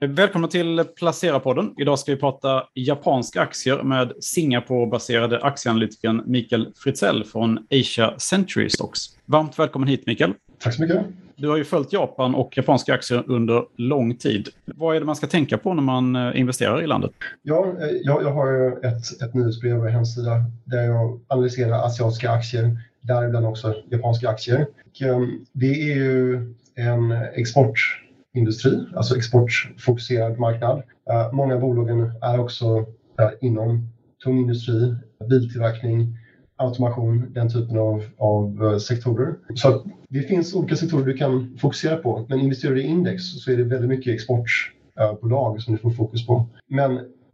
Välkomna 0.00 0.48
till 0.48 0.84
Placera-podden. 1.00 1.74
Idag 1.76 1.98
ska 1.98 2.12
vi 2.12 2.18
prata 2.18 2.62
japanska 2.74 3.40
aktier 3.40 3.82
med 3.82 4.12
Singapore-baserade 4.20 5.40
aktieanalytikern 5.40 6.22
Mikael 6.26 6.72
Fritzell 6.76 7.24
från 7.24 7.66
Asia 7.70 8.18
Century 8.18 8.70
Stocks. 8.70 9.00
Varmt 9.24 9.58
välkommen 9.58 9.88
hit 9.88 10.06
Mikael. 10.06 10.34
Tack 10.58 10.74
så 10.74 10.82
mycket. 10.82 11.02
Du 11.36 11.48
har 11.48 11.56
ju 11.56 11.64
följt 11.64 11.92
Japan 11.92 12.34
och 12.34 12.56
japanska 12.56 12.94
aktier 12.94 13.24
under 13.26 13.64
lång 13.76 14.16
tid. 14.16 14.48
Vad 14.64 14.96
är 14.96 15.00
det 15.00 15.06
man 15.06 15.16
ska 15.16 15.26
tänka 15.26 15.58
på 15.58 15.74
när 15.74 15.82
man 15.82 16.16
eh, 16.16 16.40
investerar 16.40 16.82
i 16.82 16.86
landet? 16.86 17.10
Ja, 17.42 17.66
eh, 17.80 17.88
jag, 18.02 18.22
jag 18.22 18.32
har 18.32 18.78
ett, 18.86 19.22
ett 19.22 19.34
nyhetsbrev 19.34 19.80
och 19.80 19.90
hemsida 19.90 20.44
där 20.64 20.82
jag 20.82 21.20
analyserar 21.28 21.86
asiatiska 21.86 22.30
aktier, 22.30 22.78
däribland 23.00 23.46
också 23.46 23.74
japanska 23.90 24.28
aktier. 24.28 24.66
Och, 24.86 25.06
um, 25.06 25.46
det 25.52 25.90
är 25.92 25.96
ju 25.96 26.54
en 26.74 27.12
export 27.12 28.05
industri, 28.36 28.84
alltså 28.96 29.16
exportfokuserad 29.16 30.38
marknad. 30.38 30.82
Eh, 31.10 31.32
många 31.32 31.54
av 31.54 31.60
bolagen 31.60 32.12
är 32.22 32.40
också 32.40 32.86
eh, 33.20 33.30
inom 33.40 33.88
tung 34.24 34.38
industri, 34.38 34.94
biltillverkning, 35.30 36.18
automation, 36.56 37.32
den 37.32 37.48
typen 37.48 37.78
av, 37.78 38.04
av 38.18 38.64
eh, 38.64 38.78
sektorer. 38.78 39.34
Så 39.54 39.86
det 40.08 40.22
finns 40.22 40.54
olika 40.54 40.76
sektorer 40.76 41.04
du 41.04 41.14
kan 41.14 41.56
fokusera 41.60 41.96
på, 41.96 42.26
men 42.28 42.40
investerar 42.40 42.74
du 42.74 42.82
i 42.82 42.86
index 42.86 43.22
så 43.22 43.52
är 43.52 43.56
det 43.56 43.64
väldigt 43.64 43.88
mycket 43.88 44.14
exportbolag 44.14 45.62
som 45.62 45.74
du 45.74 45.78
får 45.78 45.90
fokus 45.90 46.26
på. 46.26 46.46
Men 46.68 46.92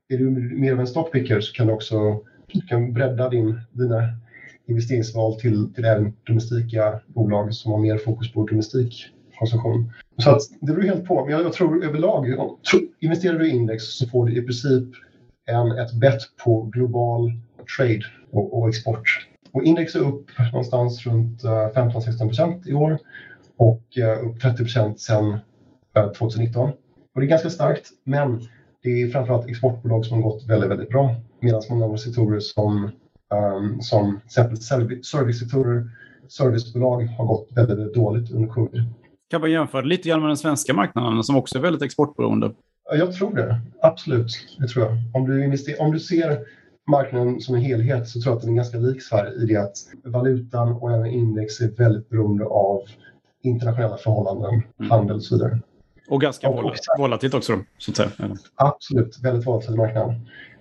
är 0.08 0.18
du 0.18 0.30
mer 0.30 0.72
av 0.72 0.80
en 0.80 0.86
stockpicker 0.86 1.40
så 1.40 1.52
kan 1.52 1.66
du 1.66 1.72
också 1.72 2.20
du 2.52 2.60
kan 2.60 2.92
bredda 2.92 3.28
din, 3.28 3.60
dina 3.72 4.08
investeringsval 4.68 5.40
till, 5.40 5.74
till 5.74 5.84
även 5.84 6.12
domestika 6.26 7.00
bolag 7.06 7.54
som 7.54 7.72
har 7.72 7.78
mer 7.78 7.98
fokus 7.98 8.32
på 8.32 8.46
domestik 8.46 9.06
konsumtion. 9.42 9.92
Så 10.18 10.30
att 10.30 10.42
det 10.60 10.72
beror 10.72 10.82
helt 10.82 11.04
på. 11.04 11.24
Men 11.24 11.32
jag, 11.32 11.42
jag 11.42 11.52
tror 11.52 11.84
överlag, 11.84 12.26
investerar 13.00 13.38
du 13.38 13.46
i 13.46 13.50
index 13.50 13.84
så 13.84 14.08
får 14.08 14.26
du 14.26 14.38
i 14.38 14.42
princip 14.42 14.88
en, 15.46 15.78
ett 15.78 15.92
bett 15.92 16.20
på 16.44 16.62
global 16.62 17.32
trade 17.76 18.02
och, 18.30 18.58
och 18.58 18.68
export. 18.68 19.28
Och 19.52 19.64
index 19.64 19.94
är 19.94 20.00
upp 20.00 20.30
någonstans 20.52 21.06
runt 21.06 21.44
eh, 21.44 21.50
15-16% 21.50 22.68
i 22.68 22.74
år 22.74 22.98
och 23.56 23.98
eh, 23.98 24.26
upp 24.26 24.40
30 24.40 24.98
sedan 24.98 25.38
2019. 26.18 26.70
Och 27.14 27.20
det 27.20 27.26
är 27.26 27.28
ganska 27.28 27.50
starkt, 27.50 27.86
men 28.04 28.40
det 28.82 29.02
är 29.02 29.08
framförallt 29.08 29.48
exportbolag 29.48 30.06
som 30.06 30.22
har 30.22 30.30
gått 30.30 30.46
väldigt, 30.48 30.70
väldigt 30.70 30.88
bra. 30.88 31.14
Medan 31.40 31.62
många 31.70 31.84
andra 31.84 31.98
sektorer 31.98 32.40
som, 32.40 32.90
um, 33.30 33.80
som 33.80 34.20
till 34.20 34.40
exempel 34.52 35.02
servicesektorer, 35.02 35.90
servicebolag 36.28 37.02
har 37.02 37.26
gått 37.26 37.48
väldigt, 37.50 37.78
väldigt 37.78 37.94
dåligt 37.94 38.30
under 38.30 38.48
covid. 38.48 38.82
Kan 39.32 39.40
man 39.40 39.50
jämföra 39.50 39.82
lite 39.82 40.08
grann 40.08 40.20
med 40.20 40.30
den 40.30 40.36
svenska 40.36 40.74
marknaden 40.74 41.24
som 41.24 41.36
också 41.36 41.58
är 41.58 41.62
väldigt 41.62 41.82
exportberoende? 41.82 42.52
Jag 42.90 43.12
tror 43.12 43.34
det, 43.34 43.60
absolut. 43.82 44.26
Det 44.58 44.68
tror 44.68 44.84
jag. 44.84 44.92
Om 45.14 45.26
du, 45.28 45.44
invester- 45.44 45.80
om 45.80 45.92
du 45.92 46.00
ser 46.00 46.38
marknaden 46.90 47.40
som 47.40 47.54
en 47.54 47.60
helhet 47.60 48.08
så 48.08 48.20
tror 48.20 48.32
jag 48.32 48.36
att 48.36 48.42
den 48.42 48.52
är 48.52 48.56
ganska 48.56 48.78
lik 48.78 49.02
Sverige 49.02 49.32
i 49.32 49.46
det 49.46 49.56
att 49.56 49.76
valutan 50.04 50.72
och 50.72 50.92
även 50.92 51.06
index 51.06 51.60
är 51.60 51.68
väldigt 51.68 52.08
beroende 52.08 52.44
av 52.44 52.80
internationella 53.42 53.96
förhållanden, 53.96 54.62
mm. 54.78 54.90
handel 54.90 55.16
och 55.16 55.22
så 55.22 55.34
vidare. 55.34 55.60
Och 56.08 56.20
ganska 56.20 56.48
och, 56.48 56.74
volatilt 56.98 57.34
också, 57.34 57.58
så 57.78 57.90
att 57.90 57.96
säga. 57.96 58.10
Absolut, 58.54 59.18
väldigt 59.22 59.46
volatil 59.46 59.76
marknad. 59.76 60.14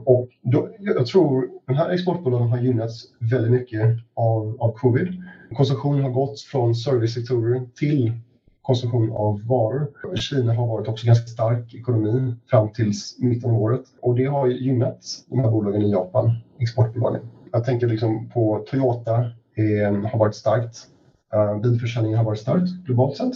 Och 0.05 0.29
då, 0.41 0.69
jag 0.79 1.05
tror 1.05 1.49
de 1.67 1.73
här 1.73 1.89
exportbolagen 1.89 2.47
har 2.47 2.59
gynnats 2.59 3.03
väldigt 3.19 3.51
mycket 3.51 3.97
av, 4.13 4.57
av 4.59 4.71
covid. 4.71 5.23
Konsumtionen 5.55 6.03
har 6.03 6.11
gått 6.11 6.41
från 6.41 6.75
servicesektorer 6.75 7.61
till 7.75 8.13
konsumtion 8.61 9.11
av 9.11 9.47
varor. 9.47 10.15
Kina 10.15 10.53
har 10.53 10.67
varit 10.67 10.87
också 10.87 11.07
ganska 11.07 11.27
stark 11.27 11.73
ekonomi 11.73 12.35
fram 12.49 12.71
till 12.71 12.93
mitten 13.19 13.51
av 13.51 13.61
året 13.61 13.83
och 14.01 14.15
det 14.15 14.25
har 14.25 14.47
gynnat 14.47 15.05
de 15.27 15.39
här 15.39 15.51
bolagen 15.51 15.81
i 15.81 15.91
Japan, 15.91 16.31
exportbolagen. 16.59 17.21
Jag 17.51 17.65
tänker 17.65 17.87
liksom 17.87 18.29
på 18.29 18.65
Toyota 18.67 19.19
eh, 19.55 20.09
har 20.11 20.19
varit 20.19 20.35
starkt. 20.35 20.87
Uh, 21.35 21.61
bilförsäljningen 21.61 22.17
har 22.17 22.25
varit 22.25 22.39
starkt 22.39 22.69
globalt 22.85 23.17
sett, 23.17 23.33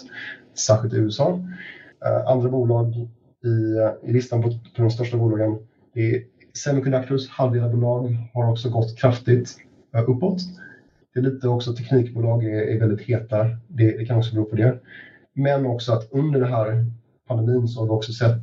särskilt 0.54 0.94
i 0.94 0.98
USA. 0.98 1.30
Uh, 1.30 2.12
eh, 2.12 2.28
andra 2.28 2.50
bolag 2.50 2.96
i, 3.44 4.08
i 4.10 4.14
listan 4.14 4.42
på, 4.42 4.50
på 4.50 4.82
de 4.82 4.92
största 4.92 5.18
bolagen 5.18 5.58
är 5.94 6.24
Semiconductors 6.64 7.30
halvledarbolag 7.30 8.18
har 8.34 8.52
också 8.52 8.70
gått 8.70 8.98
kraftigt 8.98 9.58
uh, 9.96 10.10
uppåt. 10.10 10.40
Det 11.14 11.20
är 11.20 11.24
lite 11.24 11.48
också 11.48 11.74
teknikbolag 11.74 12.46
är, 12.46 12.62
är 12.62 12.80
väldigt 12.80 13.02
heta. 13.02 13.44
Det, 13.68 13.98
det, 13.98 14.06
kan 14.06 14.18
också 14.18 14.36
bero 14.36 14.46
på 14.46 14.56
det. 14.56 14.80
Men 15.36 15.66
också 15.66 15.94
att 15.94 16.12
under 16.12 16.40
den 16.40 16.54
här 16.54 16.86
pandemin 17.28 17.68
så 17.68 17.80
har 17.80 17.86
vi 17.86 17.92
också 17.92 18.12
sett 18.12 18.42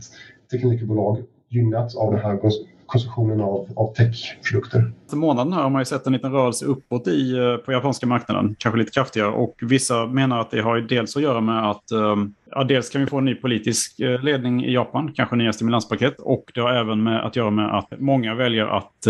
teknikbolag 0.50 1.18
gynnats 1.48 1.96
av 1.96 2.12
den 2.12 2.20
här 2.20 2.38
konsumtionen 2.86 3.40
av, 3.40 3.68
av 3.76 3.94
techprodukter. 3.94 4.92
Månaden 5.12 5.52
här 5.52 5.62
har 5.62 5.70
man 5.70 5.80
ju 5.80 5.84
sett 5.84 6.06
en 6.06 6.12
liten 6.12 6.32
rörelse 6.32 6.64
uppåt 6.64 7.08
i, 7.08 7.36
eh, 7.36 7.56
på 7.56 7.72
japanska 7.72 8.06
marknaden, 8.06 8.56
kanske 8.58 8.78
lite 8.78 8.90
kraftigare. 8.90 9.28
Och 9.28 9.54
vissa 9.60 10.06
menar 10.06 10.40
att 10.40 10.50
det 10.50 10.60
har 10.60 10.80
dels 10.80 11.16
att 11.16 11.22
göra 11.22 11.40
med 11.40 11.70
att 11.70 11.90
eh, 11.90 12.16
ja, 12.50 12.64
dels 12.64 12.90
kan 12.90 13.00
vi 13.00 13.06
få 13.06 13.18
en 13.18 13.24
ny 13.24 13.34
politisk 13.34 14.00
eh, 14.00 14.22
ledning 14.22 14.64
i 14.64 14.72
Japan, 14.72 15.12
kanske 15.14 15.36
nya 15.36 15.52
stimulanspaket. 15.52 16.20
Och 16.20 16.44
det 16.54 16.60
har 16.60 16.72
även 16.72 17.02
med 17.02 17.26
att 17.26 17.36
göra 17.36 17.50
med 17.50 17.78
att 17.78 17.92
många 17.98 18.34
väljer 18.34 18.66
att 18.66 19.06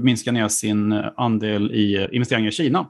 minska 0.00 0.32
ner 0.32 0.48
sin 0.48 0.92
andel 1.16 1.72
i 1.72 2.08
investeringar 2.12 2.48
i 2.48 2.52
Kina. 2.52 2.86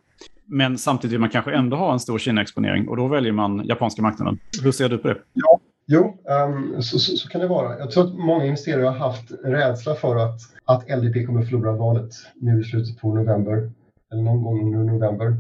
Men 0.53 0.79
samtidigt 0.79 1.13
vill 1.13 1.21
man 1.21 1.31
kanske 1.31 1.53
ändå 1.53 1.77
ha 1.77 1.93
en 1.93 2.01
stor 2.01 2.19
Kina-exponering 2.19 2.89
och 2.89 2.97
då 2.97 3.09
väljer 3.09 3.33
man 3.33 3.65
japanska 3.65 4.03
marknaden. 4.03 4.39
Hur 4.63 4.73
ser 4.73 4.89
du 4.89 4.99
på 4.99 5.09
det? 5.09 5.17
Ja, 5.33 5.61
jo, 5.87 6.17
um, 6.47 6.83
så, 6.83 6.99
så, 6.99 7.17
så, 7.17 7.29
kan 7.29 7.41
det 7.41 7.47
vara. 7.47 7.79
Jag 7.79 7.91
tror 7.91 8.05
att 8.05 8.15
många 8.15 8.45
investerare 8.45 8.85
har 8.85 8.93
haft 8.93 9.31
en 9.45 9.53
rädsla 9.53 9.95
för 9.95 10.17
att, 10.17 10.41
att 10.65 10.99
LDP 10.99 11.27
kommer 11.27 11.41
att 11.41 11.49
förlora 11.49 11.73
valet 11.73 12.11
nu 12.35 12.61
i 12.61 12.65
slutet 12.65 13.01
på 13.01 13.15
november, 13.15 13.71
eller 14.13 14.23
någon 14.23 14.43
gång 14.43 14.75
under 14.75 14.93
november. 14.93 15.37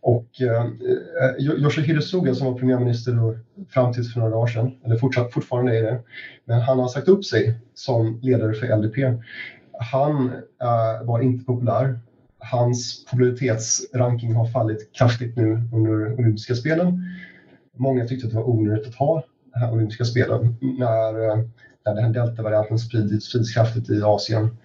Och 0.00 0.40
ehm, 0.40 0.80
eh, 1.40 1.52
uh, 1.52 1.62
Yoshihide 1.62 2.02
Suga 2.02 2.34
som 2.34 2.46
var 2.46 2.58
premiärminister 2.58 3.12
då, 3.12 3.36
fram 3.68 3.92
till 3.92 4.04
för 4.04 4.20
några 4.20 4.36
år 4.36 4.46
sedan, 4.46 4.70
eller 4.84 4.96
fortsatt, 4.96 5.32
fortfarande 5.32 5.78
är 5.78 5.82
det, 5.82 6.00
men 6.44 6.60
han 6.60 6.78
har 6.78 6.88
sagt 6.88 7.08
upp 7.08 7.24
sig 7.24 7.54
som 7.74 8.20
ledare 8.22 8.54
för 8.54 8.76
LDP. 8.76 8.96
Han 9.92 10.28
uh, 10.28 11.06
var 11.06 11.20
inte 11.20 11.44
populär 11.44 11.98
Hans 12.50 13.04
popularitetsranking 13.10 14.34
har 14.34 14.46
fallit 14.46 14.92
kraftigt 14.92 15.36
nu 15.36 15.62
under 15.72 16.14
olympiska 16.14 16.54
spelen. 16.54 17.04
Många 17.76 18.06
tyckte 18.06 18.26
att 18.26 18.32
det 18.32 18.38
var 18.38 18.48
onödigt 18.48 18.88
att 18.88 18.94
ha 18.94 19.24
de 19.52 19.60
här 19.60 19.72
olympiska 19.72 20.04
spelen 20.04 20.56
när, 20.60 21.28
eh, 21.28 21.36
när 21.86 21.94
den 21.94 22.04
här 22.04 22.12
deltavarianten 22.12 22.78
spridits, 22.78 23.26
sprids 23.26 23.54
kraftigt 23.54 23.90
i 23.90 24.02
Asien. 24.02 24.56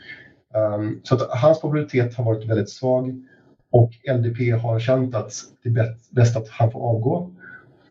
Um, 0.53 1.01
så 1.03 1.15
att 1.15 1.29
hans 1.29 1.61
popularitet 1.61 2.15
har 2.15 2.23
varit 2.23 2.49
väldigt 2.49 2.69
svag 2.69 3.25
och 3.71 3.91
LDP 4.13 4.51
har 4.51 4.79
känt 4.79 5.15
att 5.15 5.33
det 5.63 5.69
är 5.69 5.95
bäst 6.09 6.37
att 6.37 6.49
han 6.49 6.71
får 6.71 6.79
avgå. 6.79 7.31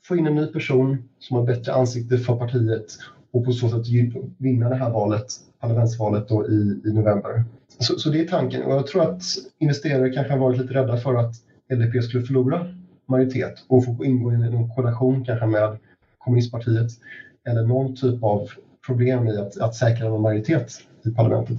Få 0.04 0.16
in 0.16 0.26
en 0.26 0.34
ny 0.34 0.46
person 0.46 1.08
som 1.18 1.36
har 1.36 1.44
bättre 1.44 1.72
ansikte 1.72 2.18
för 2.18 2.36
partiet 2.36 2.86
och 3.30 3.44
på 3.44 3.52
så 3.52 3.68
sätt 3.68 3.86
vinna 4.38 4.68
det 4.68 4.74
här 4.74 4.90
valet, 4.90 5.26
parlamentsvalet 5.60 6.28
då 6.28 6.48
i, 6.48 6.80
i 6.84 6.92
november. 6.92 7.44
Så, 7.78 7.98
så, 7.98 8.10
det 8.10 8.20
är 8.20 8.28
tanken 8.28 8.62
och 8.62 8.72
jag 8.72 8.86
tror 8.86 9.10
att 9.10 9.22
investerare 9.58 10.10
kanske 10.10 10.32
har 10.32 10.40
varit 10.40 10.58
lite 10.58 10.74
rädda 10.74 10.96
för 10.96 11.14
att 11.14 11.34
LDP 11.70 12.04
skulle 12.04 12.24
förlora 12.24 12.74
majoritet 13.06 13.64
och 13.68 13.84
få 13.84 14.04
ingå 14.04 14.32
i 14.32 14.34
en 14.34 14.68
koalition 14.68 15.24
kanske 15.24 15.46
med 15.46 15.78
kommunistpartiet 16.18 16.90
eller 17.48 17.62
någon 17.62 17.96
typ 17.96 18.22
av 18.22 18.50
problem 18.86 19.28
i 19.28 19.38
att, 19.38 19.60
att 19.60 19.74
säkra 19.74 20.06
en 20.06 20.20
majoritet 20.20 20.72
i 21.04 21.10
parlamentet. 21.10 21.56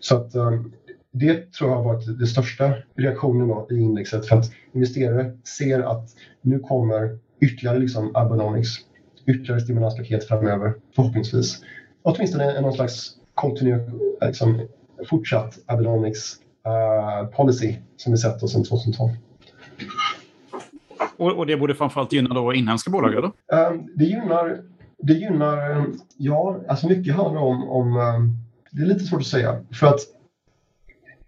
Så 0.00 0.16
att 0.16 0.34
um, 0.34 0.72
det 1.12 1.52
tror 1.52 1.70
jag 1.70 1.76
har 1.76 1.84
varit 1.84 2.18
den 2.18 2.26
största 2.26 2.74
reaktionen 2.94 3.64
i 3.70 3.74
indexet 3.74 4.26
för 4.26 4.36
att 4.36 4.50
investerare 4.72 5.36
ser 5.44 5.80
att 5.80 6.10
nu 6.40 6.58
kommer 6.58 7.18
ytterligare 7.40 7.78
liksom 7.78 8.16
Abenomics, 8.16 8.76
ytterligare 9.26 9.60
stimulanspaket 9.60 10.24
framöver 10.24 10.74
förhoppningsvis. 10.94 11.62
Åtminstone 12.02 12.60
någon 12.60 12.72
slags 12.72 13.10
kontinuerlig 13.34 14.00
liksom, 14.20 14.68
fortsatt 15.06 15.58
Abenomics 15.66 16.36
uh, 16.66 17.28
policy 17.36 17.76
som 17.96 18.12
vi 18.12 18.18
sett 18.18 18.50
sedan 18.50 18.64
2012. 18.64 19.10
Och, 21.16 21.32
och 21.32 21.46
det 21.46 21.56
borde 21.56 21.74
framförallt 21.74 22.12
gynna 22.12 22.34
då 22.34 22.54
inhemska 22.54 22.90
bolag, 22.90 23.14
eller? 23.14 23.32
Um, 23.68 23.88
det 23.96 24.04
gynnar, 24.04 24.60
det 24.98 25.12
gynnar, 25.12 25.86
ja, 26.16 26.56
alltså 26.68 26.88
mycket 26.88 27.14
handlar 27.14 27.42
om, 27.42 27.68
om 27.68 27.96
um, 27.96 28.36
det 28.70 28.82
är 28.82 28.86
lite 28.86 29.04
svårt 29.04 29.20
att 29.20 29.26
säga, 29.26 29.64
för 29.72 29.86
att 29.86 30.00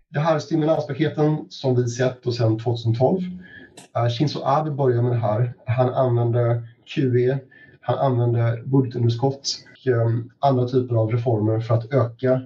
det 0.08 0.20
här 0.20 0.38
stimulanspaketen 0.38 1.46
som 1.48 1.76
vi 1.76 1.88
sett 1.88 2.26
och 2.26 2.34
sedan 2.34 2.58
2012, 2.58 3.20
uh, 3.20 4.08
Shinzo 4.08 4.40
Abe 4.44 4.70
började 4.70 5.02
med 5.02 5.12
det 5.12 5.18
här. 5.18 5.54
Han 5.66 5.88
använde 5.88 6.62
QE, 6.94 7.38
han 7.80 7.98
använde 7.98 8.62
budgetunderskott 8.64 9.56
och 9.70 9.92
um, 9.92 10.32
andra 10.38 10.68
typer 10.68 10.94
av 10.94 11.10
reformer 11.10 11.60
för 11.60 11.74
att 11.74 11.92
öka 11.92 12.40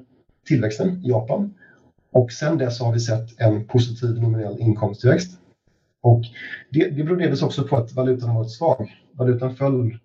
tillväxten 0.47 1.05
i 1.05 1.09
Japan. 1.09 1.55
Och 2.13 2.33
sen 2.33 2.59
dess 2.59 2.81
har 2.81 2.93
vi 2.93 3.01
sett 3.01 3.41
en 3.41 3.65
positiv 3.65 4.23
nominell 4.23 4.61
inkomsttillväxt. 4.61 5.39
Och 6.03 6.23
det, 6.71 6.89
det 6.89 7.05
beror 7.05 7.17
delvis 7.17 7.43
också 7.43 7.63
på 7.63 7.77
att 7.77 7.93
valutan 7.93 8.29
har 8.29 8.39
varit 8.39 8.51
svag. 8.51 8.91
Valutan 9.13 9.57
föll 9.57 9.99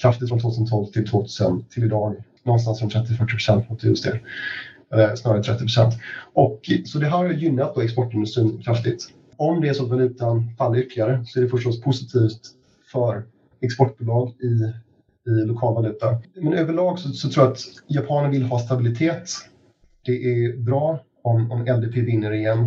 kraftigt 0.00 0.28
från 0.28 0.40
2012 0.40 0.86
till 0.86 1.08
2000 1.08 1.64
till 1.64 1.84
idag 1.84 2.16
någonstans 2.42 2.82
runt 2.82 2.94
30-40 2.94 3.26
procent 3.26 3.70
mot 3.70 3.84
USD. 3.84 4.06
Eller 4.92 5.08
eh, 5.08 5.14
snarare 5.14 5.42
30 5.42 5.58
procent. 5.58 5.94
Och, 6.32 6.70
så 6.84 6.98
det 6.98 7.06
har 7.06 7.28
gynnat 7.28 7.74
då 7.74 7.80
exportindustrin 7.80 8.62
kraftigt. 8.62 9.08
Om 9.36 9.60
det 9.60 9.68
är 9.68 9.72
så 9.72 9.84
att 9.84 9.90
valutan 9.90 10.50
faller 10.58 10.78
ytterligare 10.78 11.24
så 11.26 11.38
är 11.38 11.42
det 11.42 11.48
förstås 11.48 11.80
positivt 11.80 12.40
för 12.92 13.24
exportbolag 13.60 14.30
i, 14.40 14.72
i 15.30 15.44
lokal 15.46 15.74
valuta. 15.74 16.18
Men 16.34 16.52
överlag 16.52 16.98
så, 16.98 17.08
så 17.08 17.28
tror 17.28 17.46
jag 17.46 17.52
att 17.52 17.60
japaner 17.86 18.28
vill 18.28 18.42
ha 18.42 18.58
stabilitet. 18.58 19.30
Det 20.04 20.12
är 20.12 20.56
bra 20.56 21.00
om, 21.22 21.52
om 21.52 21.60
LDP 21.60 21.96
vinner 21.96 22.32
igen. 22.32 22.58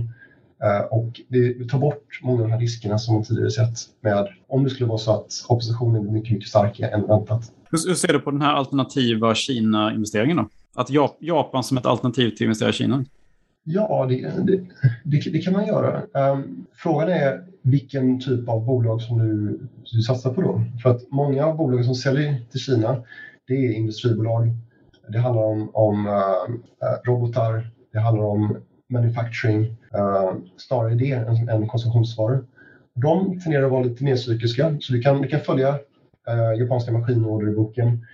Uh, 0.63 0.85
och 0.91 1.21
det 1.27 1.69
tar 1.69 1.79
bort 1.79 2.19
många 2.21 2.41
av 2.41 2.47
de 2.47 2.53
här 2.53 2.59
riskerna 2.59 2.97
som 2.97 3.15
man 3.15 3.23
tidigare 3.23 3.51
sett 3.51 3.77
med 4.01 4.27
om 4.47 4.63
det 4.63 4.69
skulle 4.69 4.89
vara 4.89 4.97
så 4.97 5.11
att 5.11 5.45
oppositionen 5.47 6.01
blir 6.01 6.11
mycket, 6.11 6.33
mycket 6.33 6.49
starkare 6.49 6.89
än 6.89 7.07
väntat. 7.07 7.51
Hur, 7.71 7.87
hur 7.87 7.95
ser 7.95 8.13
du 8.13 8.19
på 8.19 8.31
den 8.31 8.41
här 8.41 8.53
alternativa 8.53 9.35
Kina-investeringen 9.35 10.37
då? 10.37 10.49
Att 10.75 10.89
Japan 11.19 11.63
som 11.63 11.77
ett 11.77 11.85
alternativ 11.85 12.29
till 12.29 12.35
att 12.35 12.41
investera 12.41 12.69
i 12.69 12.73
Kina? 12.73 13.05
Ja, 13.63 14.05
det, 14.09 14.31
det, 14.45 14.61
det, 15.03 15.31
det 15.31 15.39
kan 15.39 15.53
man 15.53 15.67
göra. 15.67 16.01
Um, 16.31 16.65
frågan 16.75 17.09
är 17.09 17.43
vilken 17.61 18.19
typ 18.19 18.49
av 18.49 18.65
bolag 18.65 19.01
som 19.01 19.17
du, 19.19 19.59
du 19.91 20.01
satsar 20.01 20.33
på 20.33 20.41
då. 20.41 20.61
För 20.83 20.89
att 20.89 21.11
många 21.11 21.45
av 21.45 21.57
bolagen 21.57 21.85
som 21.85 21.95
säljer 21.95 22.35
till 22.51 22.59
Kina, 22.59 23.03
det 23.47 23.53
är 23.53 23.73
industribolag. 23.73 24.47
Det 25.11 25.19
handlar 25.19 25.43
om, 25.43 25.69
om 25.73 26.07
uh, 26.07 27.05
robotar, 27.05 27.71
det 27.93 27.99
handlar 27.99 28.25
om 28.25 28.57
manufacturing, 28.89 29.77
uh, 29.95 30.33
snarare 30.57 30.95
det 30.95 31.11
än, 31.11 31.49
än 31.49 31.67
konsumtionsvaror. 31.67 32.45
De 32.93 33.39
tenderar 33.39 33.65
att 33.65 33.71
vara 33.71 33.83
lite 33.83 34.03
mer 34.03 34.15
cykliska, 34.15 34.77
så 34.81 34.93
du 34.93 35.01
kan, 35.01 35.21
du 35.21 35.27
kan 35.27 35.39
följa 35.39 35.69
uh, 36.29 36.59
japanska 36.59 36.91
maskinorderboken 36.91 38.05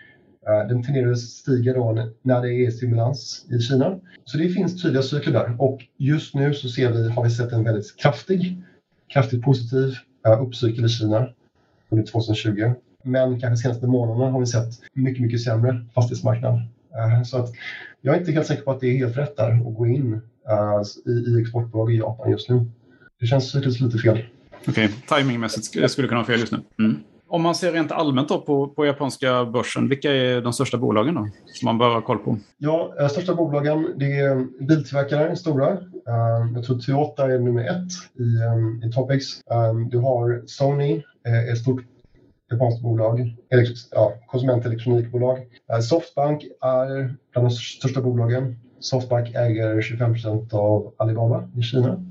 Eh, 0.48 0.68
den 0.68 0.84
tenderar 0.84 1.12
att 1.12 1.20
stiga 1.20 1.74
då 1.74 2.10
när 2.22 2.42
det 2.42 2.54
är 2.54 2.72
stimulans 2.72 3.46
i 3.50 3.60
Kina. 3.60 4.00
Så 4.26 4.38
det 4.38 4.50
finns 4.50 4.82
tydliga 4.82 5.04
cykler 5.04 5.34
där 5.34 5.56
och 5.62 5.86
just 5.98 6.36
nu 6.36 6.54
så 6.54 6.70
ser 6.70 6.92
vi, 6.92 7.10
har 7.10 7.24
vi 7.24 7.30
sett 7.30 7.52
en 7.52 7.64
väldigt 7.64 7.98
kraftig, 7.98 8.64
kraftigt 9.14 9.44
positiv 9.44 9.94
uh, 10.28 10.42
uppcykel 10.42 10.86
i 10.86 10.90
Kina 10.90 11.30
under 11.90 12.06
2020. 12.06 12.72
Men 13.04 13.40
kanske 13.40 13.64
senaste 13.64 13.88
månaderna 13.88 14.32
har 14.32 14.40
vi 14.40 14.46
sett 14.46 14.74
mycket, 14.94 15.22
mycket 15.22 15.42
sämre 15.42 15.86
fastighetsmarknad. 15.96 16.62
Uh, 16.96 17.24
så 17.24 17.38
att 17.38 17.50
jag 18.02 18.16
är 18.16 18.20
inte 18.20 18.32
helt 18.32 18.48
säker 18.48 18.64
på 18.64 18.72
att 18.72 18.80
det 18.80 18.88
är 18.88 18.98
helt 18.98 19.18
rätt 19.18 19.38
där 19.38 19.52
att 19.52 19.76
gå 19.76 19.88
in 19.88 20.14
uh, 20.14 21.12
i, 21.14 21.42
exportbolag 21.42 21.94
i 21.94 21.98
Japan 21.98 22.32
just 22.32 22.50
nu. 22.50 22.66
Det 23.20 23.26
känns 23.26 23.54
lite 23.54 23.98
fel. 23.98 24.24
Okej, 24.68 24.90
okay. 25.08 25.18
timingmässigt 25.20 25.92
skulle 25.92 26.08
kunna 26.08 26.20
vara 26.20 26.28
fel 26.28 26.40
just 26.40 26.52
nu. 26.52 26.60
Mm. 26.80 26.98
Om 27.30 27.42
man 27.42 27.56
ser 27.56 27.72
rent 27.72 27.92
allmänt 27.92 28.30
då 28.30 28.42
på, 28.42 28.68
på 28.68 28.86
japanska 28.86 29.46
börsen, 29.46 29.90
vilka 29.90 30.12
är 30.12 30.42
de 30.42 30.54
största 30.54 30.78
bolagen 30.78 31.16
då, 31.16 31.28
som 31.46 31.66
man 31.66 31.78
bör 31.78 31.94
ha 31.94 32.02
koll 32.02 32.18
på? 32.18 32.38
Ja, 32.58 32.94
de 32.98 33.04
eh, 33.04 33.10
största 33.10 33.36
bolagen 33.36 33.94
det 33.96 34.20
är 34.20 34.48
biltillverkare, 34.66 35.36
stora. 35.36 35.78
Jag 36.56 36.64
tror 36.64 36.80
Toyota 36.80 37.26
är 37.34 37.40
nummer 37.40 37.64
ett 37.64 37.92
i, 38.20 38.24
i. 38.84 39.44
Um, 39.54 39.90
du 39.90 39.98
har 39.98 40.44
Sony, 40.46 41.04
ett 41.52 41.58
stort 41.58 41.82
japanskt 42.52 42.82
bolag, 42.82 43.36
ja, 43.92 44.14
konsumentelektronikbolag. 44.28 45.38
Eh, 45.74 45.80
Softbank 45.80 46.44
är 46.62 47.16
bland 47.32 47.48
de 47.48 47.52
största 47.52 48.02
bolagen. 48.02 48.60
Softbank 48.80 49.36
äger 49.36 49.82
25 49.82 50.14
procent 50.14 50.54
av 50.54 50.94
Alibaba 50.98 51.50
i 51.58 51.62
Kina, 51.62 52.06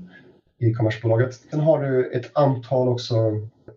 i 0.59 0.73
kommersbolaget. 0.73 1.33
Sen 1.33 1.59
har 1.59 1.83
du 1.83 2.11
ett 2.11 2.31
antal 2.33 2.89
också 2.89 3.15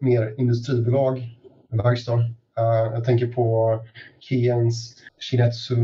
mer 0.01 0.35
industribolag, 0.39 1.39
verkstad. 1.71 2.19
Eh, 2.59 2.93
jag 2.93 3.05
tänker 3.05 3.27
på 3.27 3.79
Keyens, 4.21 4.97
Shinetsu, 5.21 5.77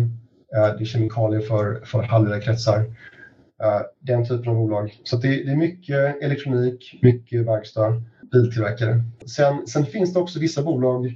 eh, 0.57 0.77
det 0.79 0.81
är 0.81 0.85
kemikalier 0.85 1.41
för, 1.41 1.81
för 1.85 2.03
halvledarkretsar. 2.03 2.85
Den 4.01 4.27
typen 4.27 4.49
av 4.49 4.57
bolag. 4.57 5.01
Så 5.05 5.17
det, 5.17 5.29
det, 5.29 5.51
är 5.51 5.57
mycket 5.57 6.23
elektronik, 6.23 6.99
mycket 7.03 7.47
verkstad, 7.47 8.03
biltillverkare. 8.33 9.03
Sen, 9.27 9.67
sen 9.67 9.87
finns 9.87 10.13
det 10.13 10.21
också 10.21 10.41
vissa 10.41 10.63
bolag 10.63 11.07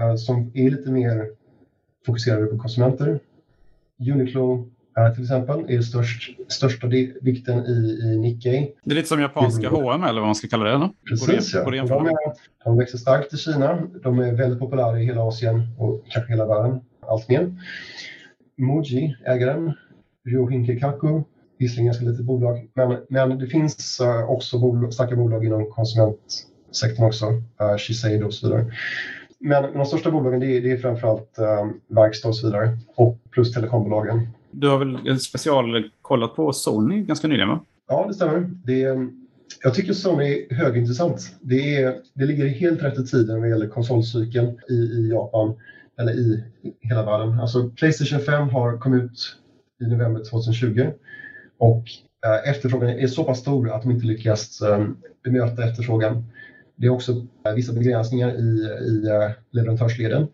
uh, 0.00 0.16
som 0.16 0.50
är 0.54 0.70
lite 0.70 0.90
mer 0.90 1.28
fokuserade 2.06 2.46
på 2.46 2.58
konsumenter. 2.58 3.20
Uniqlo, 4.12 4.68
till 5.14 5.22
exempel 5.22 5.64
är 5.68 5.80
störst, 5.80 6.30
största 6.48 6.86
vikten 7.20 7.66
i, 7.66 8.00
i 8.04 8.18
Nikkei. 8.18 8.74
Det 8.84 8.90
är 8.90 8.94
lite 8.94 9.08
som 9.08 9.20
japanska 9.20 9.68
H&M 9.68 10.02
eller 10.02 10.20
vad 10.20 10.28
man 10.28 10.34
ska 10.34 10.48
kalla 10.48 10.64
det? 10.64 10.74
Eller? 10.74 10.90
Precis, 11.08 11.54
ja. 11.54 11.70
De, 11.70 12.06
är, 12.06 12.14
de 12.64 12.78
växer 12.78 12.98
starkt 12.98 13.34
i 13.34 13.36
Kina. 13.36 13.82
De 14.02 14.18
är 14.18 14.32
väldigt 14.32 14.58
populära 14.58 15.00
i 15.00 15.04
hela 15.04 15.22
Asien 15.22 15.62
och 15.78 16.02
kanske 16.08 16.32
hela 16.32 16.46
världen 16.46 16.80
allt 17.00 17.28
mer. 17.28 17.54
Muji, 18.56 19.16
ägaren, 19.26 19.72
Ryohin 20.24 20.66
Kikaku, 20.66 21.22
visserligen 21.58 21.86
ganska 21.86 22.04
litet 22.04 22.24
bolag, 22.24 22.68
men, 22.74 22.96
men 23.08 23.38
det 23.38 23.46
finns 23.46 24.00
uh, 24.00 24.30
också 24.30 24.58
bolag, 24.58 24.92
starka 24.94 25.16
bolag 25.16 25.44
inom 25.44 25.70
konsumentsektorn 25.70 27.06
också, 27.06 27.26
uh, 27.26 27.76
Shiseido 27.78 28.26
och 28.26 28.34
så 28.34 28.46
vidare. 28.48 28.72
Men 29.40 29.72
de 29.72 29.86
största 29.86 30.10
bolagen 30.10 30.40
det 30.40 30.46
är, 30.46 30.60
det 30.60 30.70
är 30.70 30.76
framförallt 30.76 31.38
um, 31.38 31.80
verkstad 31.96 32.28
och 32.28 32.36
så 32.36 32.46
vidare, 32.46 32.78
och 32.94 33.18
plus 33.30 33.52
telekombolagen. 33.52 34.28
Du 34.50 34.68
har 34.68 34.78
väl 34.78 35.20
specialkollat 35.20 36.36
på 36.36 36.52
Sony 36.52 37.02
ganska 37.02 37.28
nyligen 37.28 37.48
va? 37.48 37.60
Ja, 37.88 38.04
det 38.08 38.14
stämmer. 38.14 38.50
Det 38.64 38.82
är, 38.82 39.08
jag 39.62 39.74
tycker 39.74 39.92
Sony 39.92 40.46
är 40.50 40.54
högintressant. 40.54 41.36
Det, 41.40 41.76
är, 41.76 41.96
det 42.14 42.24
ligger 42.24 42.46
helt 42.46 42.82
rätt 42.82 42.98
i 42.98 43.06
tiden 43.06 43.40
vad 43.40 43.48
gäller 43.48 43.68
konsolcykeln 43.68 44.58
i, 44.68 44.74
i 44.74 45.10
Japan, 45.10 45.54
eller 46.00 46.12
i 46.12 46.44
hela 46.80 47.04
världen. 47.04 47.40
Alltså 47.40 47.70
Playstation 47.70 48.20
5 48.20 48.48
har 48.48 48.78
kommit 48.78 49.02
ut 49.02 49.36
i 49.80 49.86
november 49.86 50.24
2020 50.30 50.90
och 51.58 51.84
eh, 52.26 52.50
efterfrågan 52.50 52.88
är 52.90 53.06
så 53.06 53.24
pass 53.24 53.38
stor 53.38 53.70
att 53.70 53.82
de 53.82 53.90
inte 53.90 54.06
lyckas 54.06 54.60
eh, 54.60 54.86
bemöta 55.24 55.64
efterfrågan. 55.64 56.24
Det 56.76 56.86
är 56.86 56.90
också 56.90 57.26
eh, 57.46 57.52
vissa 57.54 57.72
begränsningar 57.72 58.30
i, 58.30 58.68
i 58.88 59.08
eh, 59.08 59.30
leverantörsleden. 59.50 60.26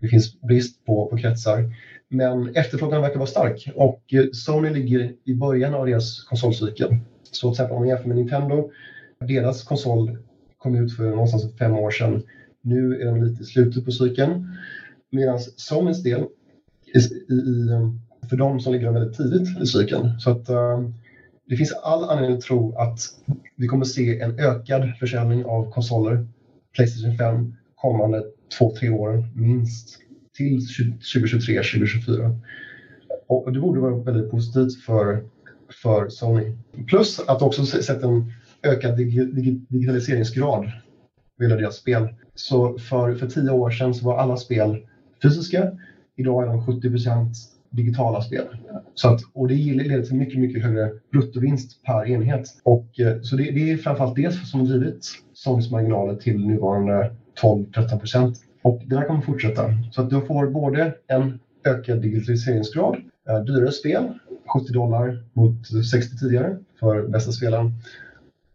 Det 0.00 0.08
finns 0.08 0.40
brist 0.40 0.84
på, 0.84 1.06
på 1.06 1.16
kretsar. 1.16 1.72
Men 2.08 2.56
efterfrågan 2.56 3.02
verkar 3.02 3.18
vara 3.18 3.26
stark 3.26 3.70
och 3.74 4.14
eh, 4.14 4.24
Sony 4.32 4.70
ligger 4.70 5.12
i 5.24 5.34
början 5.34 5.74
av 5.74 5.86
deras 5.86 6.24
konsolcykel. 6.24 6.96
Så 7.22 7.48
till 7.48 7.54
exempel 7.54 7.74
om 7.74 7.80
man 7.80 7.88
jämför 7.88 8.08
med 8.08 8.16
Nintendo, 8.16 8.70
deras 9.20 9.62
konsol 9.62 10.18
kom 10.58 10.74
ut 10.74 10.96
för 10.96 11.10
någonstans 11.10 11.58
fem 11.58 11.74
år 11.74 11.90
sedan. 11.90 12.22
Nu 12.62 13.00
är 13.00 13.06
de 13.06 13.24
lite 13.24 13.42
i 13.42 13.46
slutet 13.46 13.84
på 13.84 13.90
cykeln. 13.90 14.56
Medan 15.10 15.38
Sonys 15.40 16.02
del, 16.02 16.24
i, 16.94 16.98
i, 17.32 17.68
för 18.28 18.36
dem 18.36 18.60
som 18.60 18.72
ligger 18.72 18.90
väldigt 18.90 19.16
tidigt 19.16 19.62
i 19.62 19.66
cykeln. 19.66 20.20
Så 20.20 20.30
att, 20.30 20.50
uh, 20.50 20.88
det 21.48 21.56
finns 21.56 21.72
all 21.72 22.04
anledning 22.04 22.36
att 22.36 22.44
tro 22.44 22.76
att 22.76 23.00
vi 23.56 23.66
kommer 23.66 23.84
se 23.84 24.20
en 24.20 24.38
ökad 24.38 24.92
försäljning 24.98 25.44
av 25.44 25.70
konsoler, 25.70 26.26
Playstation 26.74 27.16
5, 27.16 27.54
kommande 27.74 28.24
två, 28.58 28.74
tre 28.76 28.90
åren 28.90 29.24
minst 29.34 29.98
till 30.36 30.60
2023, 31.14 31.56
2024. 31.56 32.38
Och 33.26 33.52
det 33.52 33.60
borde 33.60 33.80
vara 33.80 33.96
väldigt 33.96 34.30
positivt 34.30 34.82
för, 34.82 35.24
för 35.82 36.08
Sony. 36.08 36.56
Plus 36.86 37.20
att 37.20 37.42
också 37.42 37.66
sett 37.66 38.02
en 38.02 38.32
ökad 38.62 38.96
digitaliseringsgrad 38.96 40.72
vad 41.38 41.50
deras 41.50 41.76
spel. 41.76 42.08
Så 42.34 42.78
för, 42.78 43.14
för 43.14 43.26
tio 43.26 43.50
år 43.50 43.70
sedan 43.70 43.94
så 43.94 44.06
var 44.06 44.18
alla 44.18 44.36
spel 44.36 44.86
fysiska. 45.22 45.78
Idag 46.16 46.42
är 46.42 46.46
de 46.46 46.66
70 46.66 46.90
digitala 47.70 48.22
spel. 48.22 48.46
Så 48.94 49.08
att, 49.08 49.20
och 49.32 49.48
det 49.48 49.54
leder 49.54 50.02
till 50.02 50.14
mycket, 50.14 50.40
mycket 50.40 50.62
högre 50.62 50.90
bruttovinst 51.12 51.84
per 51.84 52.08
enhet. 52.08 52.48
Och, 52.62 53.00
eh, 53.00 53.20
så 53.22 53.36
det, 53.36 53.42
det 53.42 53.70
är 53.70 53.76
framförallt 53.76 54.16
det 54.16 54.32
som 54.32 54.60
har 54.60 54.66
drivit 54.66 55.06
Sonys 55.32 55.70
marginaler 55.70 56.16
till 56.16 56.46
nuvarande 56.46 57.12
12-13 57.42 57.98
procent. 57.98 58.38
Och 58.62 58.82
det 58.86 58.96
här 58.96 59.06
kommer 59.06 59.20
fortsätta. 59.20 59.74
Så 59.92 60.02
att 60.02 60.10
du 60.10 60.20
får 60.20 60.46
både 60.46 60.94
en 61.06 61.38
ökad 61.64 62.02
digitaliseringsgrad, 62.02 62.96
eh, 63.28 63.40
dyrare 63.40 63.72
spel, 63.72 64.12
70 64.54 64.72
dollar 64.72 65.24
mot 65.32 65.86
60 65.90 66.18
tidigare 66.18 66.58
för 66.80 67.08
bästa 67.08 67.32
spelen. 67.32 67.72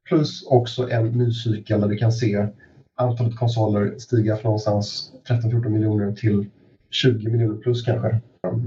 Plus 0.07 0.45
också 0.47 0.89
en 0.89 1.05
ny 1.05 1.31
cykel 1.31 1.81
där 1.81 1.87
vi 1.87 1.97
kan 1.97 2.11
se 2.11 2.47
antalet 2.95 3.35
konsoler 3.35 3.93
stiga 3.97 4.35
från 4.35 4.49
någonstans 4.49 5.11
13-14 5.27 5.69
miljoner 5.69 6.11
till 6.11 6.45
20 6.93 7.29
miljoner 7.29 7.61
plus 7.61 7.85
kanske 7.85 8.19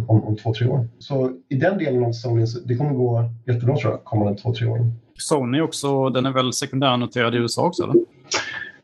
om, 0.09 0.25
om 0.25 0.37
två, 0.37 0.54
tre 0.54 0.68
år. 0.68 0.88
Så 0.99 1.33
i 1.49 1.56
den 1.56 1.78
delen 1.78 2.04
av 2.04 2.12
Sony, 2.12 2.47
det 2.64 2.76
kommer 2.76 2.90
gå 2.90 3.30
jättebra 3.47 3.76
tror 3.76 3.92
jag, 3.92 4.04
kommande 4.04 4.38
två, 4.38 4.54
tre 4.54 4.66
år. 4.66 4.90
Sony 5.18 5.61
också, 5.61 6.11
den 6.11 6.26
är 6.26 6.33
väl 6.33 6.52
sekundärnoterad 6.52 7.35
i 7.35 7.38
USA 7.38 7.66
också 7.66 7.83
eller? 7.83 7.95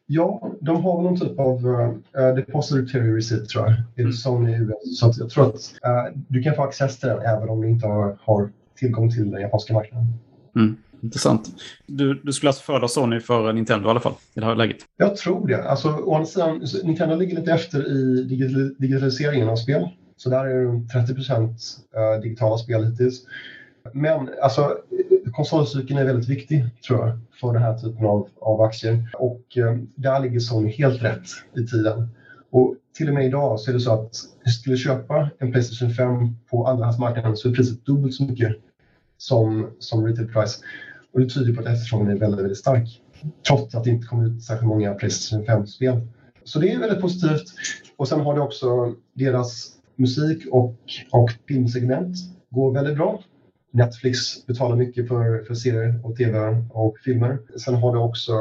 Ja, 0.06 0.52
de 0.60 0.84
har 0.84 1.02
någon 1.02 1.20
typ 1.20 1.38
av 1.38 1.66
uh, 1.66 2.34
depository 2.36 3.16
receipt 3.16 3.48
tror 3.48 3.64
jag, 3.64 3.74
i 3.96 4.00
mm. 4.00 4.12
Sony 4.12 4.52
US. 4.52 4.98
Så 4.98 5.12
jag 5.18 5.30
tror 5.30 5.46
att 5.46 5.54
uh, 5.54 6.20
du 6.28 6.42
kan 6.42 6.54
få 6.54 6.62
access 6.62 7.00
till 7.00 7.08
den 7.08 7.18
även 7.18 7.48
om 7.48 7.60
du 7.60 7.68
inte 7.68 7.86
har, 7.86 8.18
har 8.20 8.50
tillgång 8.76 9.10
till 9.10 9.30
den 9.30 9.40
japanska 9.40 9.74
marknaden. 9.74 10.06
Mm. 10.56 10.76
Intressant. 11.02 11.48
Du, 11.86 12.14
du 12.24 12.32
skulle 12.32 12.50
alltså 12.50 12.62
föredra 12.62 12.88
Sony 12.88 13.20
för 13.20 13.52
Nintendo 13.52 13.88
i 13.88 13.90
alla 13.90 14.00
fall, 14.00 14.14
i 14.34 14.40
det 14.40 14.46
här 14.46 14.54
läget? 14.54 14.76
Jag 14.96 15.16
tror 15.16 15.46
det. 15.46 15.62
Alltså, 15.62 15.88
å 15.88 16.14
andra 16.14 16.26
sidan, 16.26 16.66
Nintendo 16.84 17.16
ligger 17.16 17.36
lite 17.36 17.52
efter 17.52 17.88
i 17.88 18.22
digitaliseringen 18.78 19.48
av 19.48 19.56
spel. 19.56 19.88
Så 20.16 20.30
där 20.30 20.44
är 20.44 20.64
det 20.64 20.88
30 20.88 21.14
procent 21.14 21.60
eh, 21.96 22.20
digitala 22.22 22.58
spel 22.58 22.84
hittills. 22.84 23.22
Men 23.92 24.28
alltså, 24.42 24.76
konsolcykeln 25.32 25.98
är 25.98 26.04
väldigt 26.04 26.28
viktig, 26.28 26.64
tror 26.86 27.06
jag, 27.06 27.18
för 27.40 27.52
den 27.52 27.62
här 27.62 27.78
typen 27.78 28.06
av, 28.06 28.28
av 28.40 28.60
aktier. 28.60 29.10
Och 29.18 29.58
eh, 29.58 29.76
där 29.94 30.20
ligger 30.20 30.40
Sony 30.40 30.70
helt 30.70 31.02
rätt 31.02 31.26
i 31.56 31.66
tiden. 31.66 32.08
Och 32.50 32.76
till 32.96 33.08
och 33.08 33.14
med 33.14 33.26
idag 33.26 33.60
så 33.60 33.70
är 33.70 33.74
det 33.74 33.80
så 33.80 33.92
att 33.92 34.14
du 34.44 34.50
skulle 34.50 34.76
köpa 34.76 35.30
en 35.38 35.52
Playstation 35.52 35.94
5 35.94 36.36
på 36.50 36.66
andrahandsmarknaden 36.66 37.36
så 37.36 37.48
är 37.48 37.52
priset 37.52 37.86
dubbelt 37.86 38.14
så 38.14 38.24
mycket 38.24 38.56
som, 39.16 39.70
som 39.78 40.06
retail 40.06 40.28
price. 40.28 40.58
Och 41.12 41.20
det 41.20 41.26
tyder 41.26 41.54
på 41.54 41.60
att 41.60 41.66
efterfrågan 41.66 42.10
är 42.10 42.16
väldigt, 42.16 42.40
väldigt 42.40 42.58
stark. 42.58 43.00
Trots 43.48 43.74
att 43.74 43.84
det 43.84 43.90
inte 43.90 44.06
kom 44.06 44.24
ut 44.26 44.42
särskilt 44.42 44.68
många 44.68 44.94
Playstation 44.94 45.46
5-spel. 45.46 46.00
Så 46.44 46.58
det 46.58 46.72
är 46.72 46.78
väldigt 46.78 47.00
positivt. 47.00 47.44
Och 47.96 48.08
sen 48.08 48.20
har 48.20 48.34
det 48.34 48.40
också 48.40 48.94
deras 49.14 49.72
musik 49.96 50.46
och, 50.50 50.76
och 51.10 51.30
filmsegment 51.48 52.16
går 52.50 52.74
väldigt 52.74 52.96
bra. 52.96 53.22
Netflix 53.72 54.46
betalar 54.46 54.76
mycket 54.76 55.08
för, 55.08 55.44
för 55.44 55.54
serier 55.54 56.00
och 56.04 56.16
tv 56.16 56.64
och 56.70 56.98
filmer. 56.98 57.38
Sen 57.56 57.74
har 57.74 57.92
det 57.92 57.98
också 57.98 58.32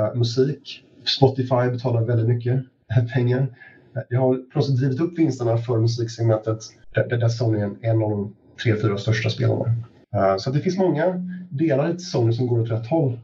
uh, 0.00 0.14
musik. 0.14 0.82
Spotify 1.18 1.70
betalar 1.70 2.04
väldigt 2.04 2.28
mycket 2.28 2.64
pengar. 3.14 3.56
Det 4.10 4.16
har 4.16 4.34
på 4.36 4.60
drivit 4.60 5.00
upp 5.00 5.18
vinsterna 5.18 5.58
för 5.58 5.78
musiksegmentet 5.78 6.58
där, 6.94 7.16
där 7.16 7.28
Sony 7.28 7.58
är 7.58 7.76
en 7.80 8.02
av 8.02 8.10
de 8.10 8.36
tre, 8.62 8.76
fyra 8.82 8.98
största 8.98 9.30
spelarna. 9.30 9.64
Uh, 10.16 10.36
så 10.38 10.50
det 10.50 10.60
finns 10.60 10.78
många 10.78 11.30
delar 11.50 11.94
i 11.94 11.98
Sony 11.98 12.32
som 12.32 12.46
går 12.46 12.60
åt 12.60 12.70
rätt 12.70 12.86
håll. 12.86 13.20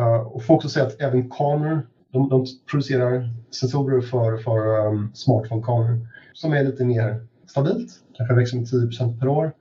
Uh, 0.00 0.06
och 0.06 0.44
får 0.44 0.54
också 0.54 0.68
säga 0.68 0.86
att 0.86 1.00
även 1.00 1.28
Conner, 1.28 1.86
de, 2.12 2.28
de 2.28 2.46
producerar 2.70 3.30
sensorer 3.50 4.00
för, 4.00 4.36
för 4.36 4.86
um, 4.86 5.10
smartphone 5.14 5.62
Conner 5.62 6.06
som 6.32 6.52
är 6.52 6.64
lite 6.64 6.84
mer 6.84 7.26
stabilt, 7.46 7.92
kanske 8.16 8.34
växer 8.34 8.56
med 8.56 8.66
10% 8.66 9.20
per 9.20 9.28
år. 9.28 9.52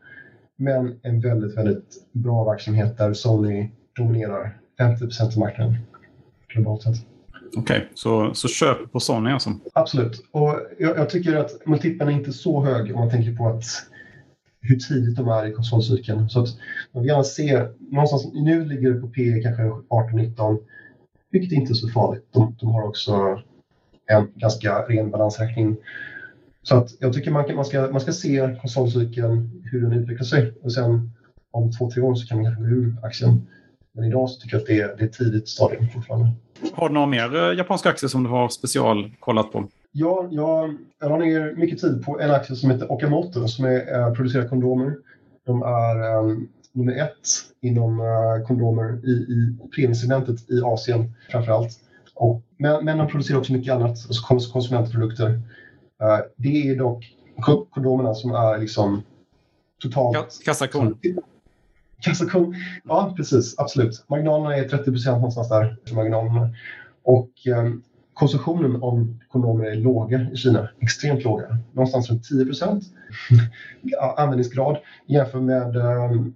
Men 0.56 1.00
en 1.04 1.22
väldigt, 1.22 1.58
väldigt 1.58 2.08
bra 2.12 2.44
verksamhet 2.44 2.98
där 2.98 3.14
Sony 3.14 3.70
dominerar 3.98 4.58
50 4.78 5.06
av 5.24 5.38
marknaden 5.38 5.76
globalt 6.48 6.84
sett. 6.84 6.96
Okej, 7.58 7.78
okay, 7.78 7.82
så, 7.94 8.34
så 8.34 8.48
köp 8.48 8.92
på 8.92 9.00
Sony 9.00 9.32
alltså? 9.32 9.54
Absolut. 9.74 10.26
Och 10.32 10.60
jag, 10.80 10.98
jag 10.98 11.10
tycker 11.10 11.36
att 11.36 11.66
multipeln 11.66 12.10
är 12.10 12.14
inte 12.14 12.34
så 12.34 12.64
hög 12.64 12.96
om 12.96 13.00
man 13.00 13.10
tänker 13.10 13.36
på 13.36 13.48
att 13.48 13.64
hur 14.62 14.76
tidigt 14.76 15.16
de 15.16 15.28
är 15.28 15.46
i 15.46 15.54
konsolcykeln. 15.54 16.30
Så 16.30 16.44
att 16.44 16.50
man 16.92 17.04
vill 17.04 17.10
gärna 17.10 17.24
se, 17.24 17.68
någonstans, 17.80 18.34
nu 18.34 18.66
ligger 18.66 18.92
det 18.92 19.02
på 19.02 19.08
P 19.08 19.42
kanske 19.44 19.64
18-19, 19.64 20.60
vilket 21.32 21.52
inte 21.52 21.72
är 21.72 21.76
så 21.76 21.88
farligt. 21.88 22.28
De, 22.32 22.56
de, 22.60 22.70
har 22.70 22.88
också 22.88 23.42
en 24.08 24.28
ganska 24.36 24.82
ren 24.82 25.12
balansräkning. 25.12 25.78
Så 26.64 26.76
att 26.76 26.90
jag 27.00 27.14
tycker 27.14 27.32
man, 27.32 27.56
man, 27.56 27.66
ska, 27.66 27.92
man 27.92 28.02
ska 28.02 28.12
se 28.12 28.58
konsolcykeln, 28.62 29.64
hur 29.72 29.82
den 29.82 29.94
utvecklar 29.94 30.26
sig 30.26 30.54
och 30.64 30.74
sen 30.74 31.12
om 31.52 31.72
två, 31.72 31.92
tre 31.92 32.02
år 32.02 32.16
så 32.16 32.28
kan 32.28 32.38
man 32.38 32.46
kanske 32.46 32.64
gå 32.64 32.70
ur 32.70 32.96
aktien. 33.04 33.48
Men 33.94 34.04
idag 34.06 34.30
så 34.30 34.42
tycker 34.42 34.56
jag 34.56 34.62
att 34.62 34.68
det 34.68 34.80
är, 34.80 34.96
det 34.98 35.04
är 35.04 35.08
tidigt 35.08 35.48
stadium 35.50 35.90
fortfarande. 35.90 36.32
Har 36.74 36.88
du 36.88 36.94
några 36.94 37.08
mer 37.08 37.36
eh, 37.36 37.58
japanska 37.58 37.90
aktier 37.90 38.08
som 38.08 38.24
du 38.24 38.30
har 38.30 38.50
specialkollat 38.50 39.52
på? 39.52 39.68
Ja, 39.92 40.28
jag, 40.32 40.78
jag 41.00 41.10
la 41.10 41.18
ner 41.18 41.56
mycket 41.56 41.80
tid 41.80 42.06
på 42.06 42.20
en 42.20 42.32
aktie 42.32 42.56
som 42.56 42.72
heter 42.72 42.92
Okamoto 42.92 43.48
som 43.48 43.66
är, 43.66 44.00
äh, 44.00 44.14
producerar 44.14 44.48
kondomer. 44.48 44.96
De 45.46 45.62
är 45.62 46.18
um, 46.18 46.50
nummer 46.74 47.04
ett 47.04 47.28
inom 47.62 48.00
uh, 48.00 48.48
kondomer 48.48 49.00
i, 49.06 49.12
i 49.12 49.58
premiesegmentet 49.76 50.50
i 50.50 50.62
Asien 50.64 51.14
framför 51.32 51.52
allt. 51.52 51.72
Och, 52.14 52.42
men, 52.58 52.86
men 52.86 52.98
de 52.98 53.08
producerar 53.08 53.40
också 53.40 53.54
mycket 53.54 53.74
annat, 53.74 53.90
alltså 53.90 54.52
konsumentprodukter. 54.54 55.30
Uh, 55.30 56.20
det 56.36 56.70
är 56.70 56.76
dock 56.76 57.16
kondomerna 57.70 58.14
som 58.14 58.32
är 58.32 58.58
liksom 58.58 59.04
totalt... 59.82 60.42
Kassakon. 60.46 61.00
Kassakon, 62.02 62.56
ja 62.84 63.14
precis, 63.18 63.60
absolut. 63.60 64.06
Marginalerna 64.08 64.56
är 64.56 64.64
30 64.64 64.92
procent 64.92 65.18
någonstans 65.18 65.50
där. 65.50 65.78
Marginalerna. 65.94 66.50
Och 67.04 67.30
um, 67.58 67.84
konsumtionen 68.14 68.76
av 68.84 69.18
kondomer 69.28 69.66
är 69.66 69.76
låga 69.76 70.28
i 70.34 70.36
Kina, 70.36 70.70
extremt 70.80 71.24
låga. 71.24 71.58
Någonstans 71.74 72.10
runt 72.10 72.24
10 72.24 72.46
procent 72.46 72.84
användningsgrad 74.18 74.78
jämfört 75.08 75.42
med 75.42 75.76
um, 75.76 76.34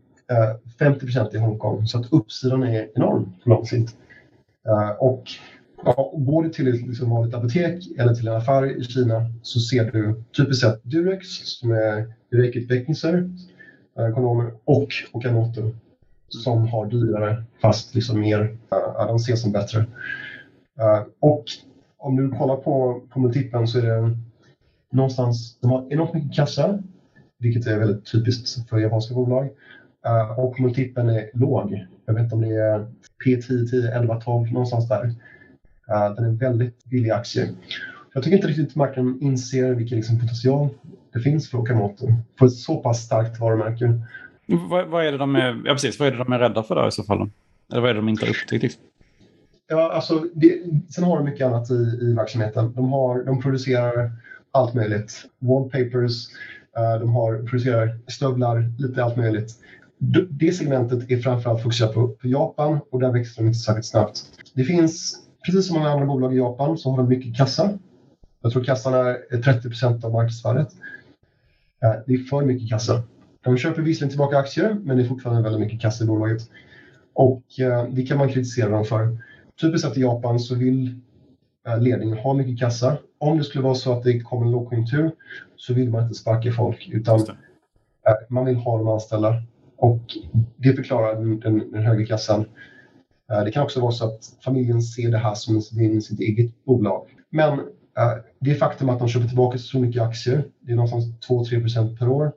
50 0.80 1.00
procent 1.00 1.34
i 1.34 1.38
Hongkong. 1.38 1.88
Så 1.88 2.00
att 2.00 2.14
uppsidan 2.14 2.64
är 2.64 2.90
enorm 2.96 3.34
på 3.44 3.50
lång 3.50 3.66
sikt. 3.66 3.96
Uh, 4.68 4.90
och 4.90 5.24
ja, 5.86 6.14
går 6.18 6.44
du 6.44 6.50
till 6.50 6.68
ett 6.68 6.88
liksom, 6.88 7.10
vanligt 7.10 7.36
apotek 7.36 7.88
eller 7.98 8.14
till 8.14 8.28
en 8.28 8.36
affär 8.36 8.80
i 8.80 8.84
Kina 8.84 9.26
så 9.42 9.60
ser 9.60 9.92
du 9.92 10.24
typiskt 10.38 10.62
sett 10.62 10.84
Durex 10.84 11.28
som 11.28 11.72
är 11.72 12.14
rökutvecklingsser, 12.32 13.30
Eh, 14.00 14.14
kanaler 14.16 14.52
och 14.66 14.88
Okamoto 15.12 15.72
som 16.28 16.68
har 16.68 16.86
dyrare 16.86 17.44
fast 17.62 17.96
liksom 17.96 18.20
mer, 18.20 18.58
eh, 18.72 19.02
uh, 19.02 19.08
de 19.08 19.16
ses 19.16 19.42
som 19.42 19.52
bättre. 19.52 19.80
Eh, 20.80 21.04
och 21.20 21.44
om 21.98 22.16
du 22.16 22.30
kollar 22.30 22.56
på, 22.56 23.02
på 23.10 23.20
multipeln 23.20 23.68
så 23.68 23.80
är 23.80 23.84
det 23.84 24.18
någonstans, 24.92 25.58
de 25.62 25.72
har 25.72 25.94
enormt 25.94 26.14
mycket 26.14 26.36
kassa, 26.36 26.84
vilket 27.40 27.68
är 27.68 27.80
väldigt 27.80 28.12
typiskt 28.12 28.70
för 28.70 28.78
japanska 28.78 29.16
bolag. 29.16 29.50
Och 30.38 30.60
multipeln 30.60 31.10
är 31.10 31.30
låg. 31.34 31.86
Jag 32.06 32.14
vet 32.14 32.24
inte 32.24 32.36
om 32.36 32.42
det 32.42 32.56
är 32.56 32.88
P10, 33.26 33.66
10, 33.66 33.92
11, 33.92 34.22
12, 34.22 34.52
någonstans 34.52 34.88
där. 34.88 35.06
Uh, 35.06 36.16
den 36.16 36.26
är 36.26 36.30
väldigt 36.30 36.86
billig 36.86 37.10
aktie. 37.10 37.50
Jag 38.14 38.24
tycker 38.24 38.36
inte 38.36 38.48
riktigt 38.48 38.76
marknaden 38.76 39.22
inser 39.22 39.74
vilken 39.74 39.96
liksom, 39.96 40.20
potential 40.20 40.70
det 41.14 41.20
finns 41.20 41.50
för 41.50 41.58
Okamoto 41.58 42.08
för 42.40 42.46
ett 42.46 42.54
så 42.54 42.78
pass 42.78 43.02
starkt 43.06 43.40
varumärke. 43.40 44.00
Vad, 44.46 44.88
vad, 44.88 45.06
är 45.06 45.12
det 45.12 45.18
de 45.18 45.36
är, 45.36 45.62
ja, 45.66 45.74
precis, 45.74 46.00
vad 46.00 46.08
är 46.08 46.12
det 46.12 46.18
de 46.18 46.34
är 46.34 46.40
rädda 46.40 46.64
för 46.64 46.76
då 46.76 46.88
i 46.88 46.92
så 46.92 47.04
fall? 47.04 47.30
Eller 47.72 47.82
vad 47.82 47.90
är 47.90 47.94
det 47.94 48.00
de 48.00 48.10
inte 48.10 48.26
har 48.26 48.30
upptäckt? 48.30 48.64
Liksom? 48.64 48.82
Ja, 49.68 49.92
alltså, 49.92 50.26
det, 50.34 50.64
sen 50.90 51.04
har 51.04 51.18
de 51.18 51.26
mycket 51.26 51.48
annat 51.48 51.72
i, 51.72 51.74
i 52.02 52.14
verksamheten. 52.14 52.74
De, 52.74 52.92
har, 52.92 53.24
de 53.24 53.42
producerar 53.42 54.12
allt 54.52 54.74
möjligt. 54.74 55.26
Wallpapers, 55.40 56.28
uh, 56.80 57.00
de 57.00 57.10
har, 57.16 57.48
producerar 57.48 58.00
stövlar, 58.08 58.72
lite 58.78 59.04
allt 59.04 59.18
möjligt. 59.18 59.52
Det 60.30 60.52
segmentet 60.52 61.12
är 61.12 61.18
framförallt 61.18 61.64
fokuserat 61.64 61.94
på, 61.94 62.08
på 62.08 62.28
Japan 62.28 62.80
och 62.92 63.00
där 63.00 63.12
växer 63.12 63.42
de 63.42 63.48
inte 63.48 63.60
särskilt 63.60 63.86
snabbt. 63.86 64.24
Det 64.54 64.64
finns, 64.64 65.20
precis 65.46 65.68
som 65.68 65.78
många 65.78 65.90
andra 65.90 66.06
bolag 66.06 66.34
i 66.34 66.38
Japan, 66.38 66.78
så 66.78 66.90
har 66.90 66.98
de 66.98 67.10
mycket 67.10 67.38
kassa. 67.38 67.80
Jag 68.42 68.52
tror 68.52 68.64
kassan 68.64 68.94
är 68.94 69.42
30 69.42 69.70
procent 69.70 70.06
av 70.06 70.12
marknadsvärdet. 70.12 70.68
Det 72.06 72.14
är 72.14 72.18
för 72.18 72.46
mycket 72.46 72.70
kassa. 72.70 73.04
De 73.44 73.58
köper 73.58 73.82
visserligen 73.82 74.10
tillbaka 74.10 74.38
aktier, 74.38 74.78
men 74.84 74.98
det 74.98 75.04
är 75.04 75.08
fortfarande 75.08 75.42
väldigt 75.42 75.62
mycket 75.62 75.82
kassa 75.82 76.04
i 76.04 76.08
bolaget. 76.08 76.42
Och 77.14 77.44
uh, 77.62 77.94
det 77.94 78.06
kan 78.06 78.18
man 78.18 78.30
kritisera 78.30 78.70
dem 78.70 78.86
för. 78.86 79.18
Typiskt 79.62 79.88
sett 79.88 79.98
i 79.98 80.02
Japan 80.02 80.40
så 80.40 80.56
vill 80.56 81.00
eh, 81.68 81.82
ledningen 81.82 82.18
ha 82.18 82.34
mycket 82.34 82.60
kassa. 82.60 82.98
Om 83.18 83.38
det 83.38 83.44
skulle 83.44 83.64
vara 83.64 83.76
så 83.76 83.94
att 83.94 84.04
det 84.04 84.20
kommer 84.20 84.46
en 84.46 84.52
lågkonjunktur 84.52 85.12
så 85.56 85.74
vill 85.74 85.90
man 85.90 86.04
inte 86.04 86.16
sparka 86.16 86.52
folk 86.52 86.90
utan 86.92 87.20
eh, 87.20 88.14
man 88.30 88.46
vill 88.46 88.56
ha 88.56 88.78
de 88.78 88.88
anställda. 88.88 89.44
Och 89.78 90.02
det 90.58 90.74
förklarar 90.74 91.16
den, 91.16 91.40
den, 91.40 91.72
den 91.72 91.84
högre 91.84 92.06
kassan. 92.06 92.46
Eh, 93.32 93.44
det 93.44 93.52
kan 93.52 93.64
också 93.64 93.82
vara 93.82 93.92
så 93.92 94.06
att 94.06 94.38
familjen 94.46 94.82
ser 94.82 95.12
det 95.12 95.18
här 95.18 95.34
som 95.34 95.62
sitt 95.62 96.20
eget 96.20 96.66
bolag. 96.66 97.08
Men 97.30 97.60
det 98.44 98.56
faktum 98.56 98.90
att 98.90 99.00
de 99.00 99.08
köper 99.08 99.28
tillbaka 99.28 99.58
så 99.58 99.80
mycket 99.80 100.02
aktier, 100.02 100.44
det 100.60 100.72
är 100.72 100.76
någonstans 100.76 101.06
2-3% 101.30 101.98
per 101.98 102.08
år, 102.08 102.32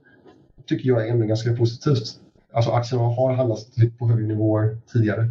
tycker 0.67 0.89
jag 0.89 1.07
är 1.07 1.13
ändå 1.13 1.27
ganska 1.27 1.53
positivt. 1.57 2.05
Alltså 2.53 2.71
aktierna 2.71 3.05
har 3.05 3.35
handlats 3.35 3.67
på 3.99 4.09
högre 4.09 4.27
nivåer 4.27 4.79
tidigare. 4.93 5.31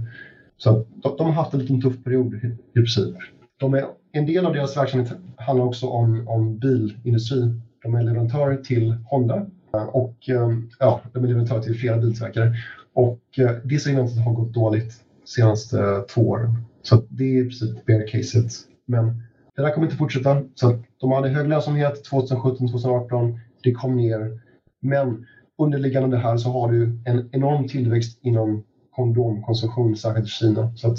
Så 0.57 0.85
de, 0.89 1.15
de 1.17 1.25
har 1.25 1.33
haft 1.33 1.53
en 1.53 1.59
liten 1.59 1.81
tuff 1.81 2.03
period 2.03 2.33
i, 2.33 2.47
i 2.47 2.73
princip. 2.73 3.15
De 3.57 3.73
är, 3.73 3.85
en 4.11 4.25
del 4.25 4.45
av 4.45 4.53
deras 4.53 4.77
verksamhet 4.77 5.11
handlar 5.37 5.65
också 5.65 5.87
om, 5.87 6.27
om 6.27 6.59
bilindustri. 6.59 7.53
De 7.83 7.95
är 7.95 8.03
leverantörer 8.03 8.57
till 8.57 8.95
Honda 9.05 9.45
eh, 9.73 9.83
och 9.83 10.29
eh, 10.29 10.49
ja, 10.79 11.01
de 11.13 11.23
är 11.23 11.27
leverantörer 11.27 11.61
till 11.61 11.75
flera 11.75 11.97
biltillverkare. 11.97 12.55
Och 12.93 13.21
eh, 13.37 13.51
det 13.63 13.79
segmentet 13.79 14.25
har 14.25 14.33
gått 14.33 14.53
dåligt 14.53 15.03
de 15.21 15.27
senaste 15.27 16.01
två 16.13 16.21
åren. 16.29 16.55
Så 16.81 17.03
det 17.09 17.23
är 17.23 17.41
i 17.41 17.43
princip 17.43 17.85
bear 17.85 18.07
caset. 18.07 18.51
Men 18.85 19.23
det 19.55 19.61
där 19.61 19.71
kommer 19.71 19.87
inte 19.87 19.97
fortsätta. 19.97 20.41
Så 20.55 20.83
de 20.99 21.11
hade 21.11 21.29
hög 21.29 21.47
lönsamhet 21.47 22.09
2017-2018. 22.11 23.39
Det 23.63 23.71
kom 23.71 23.95
ner. 23.97 24.39
Men 24.79 25.25
underliggande 25.57 26.17
det 26.17 26.21
här 26.21 26.37
så 26.37 26.49
har 26.49 26.71
du 26.71 26.99
en 27.05 27.29
enorm 27.31 27.67
tillväxt 27.67 28.19
inom 28.21 28.63
kondomkonsumtion, 28.91 29.97
särskilt 29.97 30.27
i 30.27 30.29
Kina. 30.29 30.75
Så 30.75 30.91
att 30.91 30.97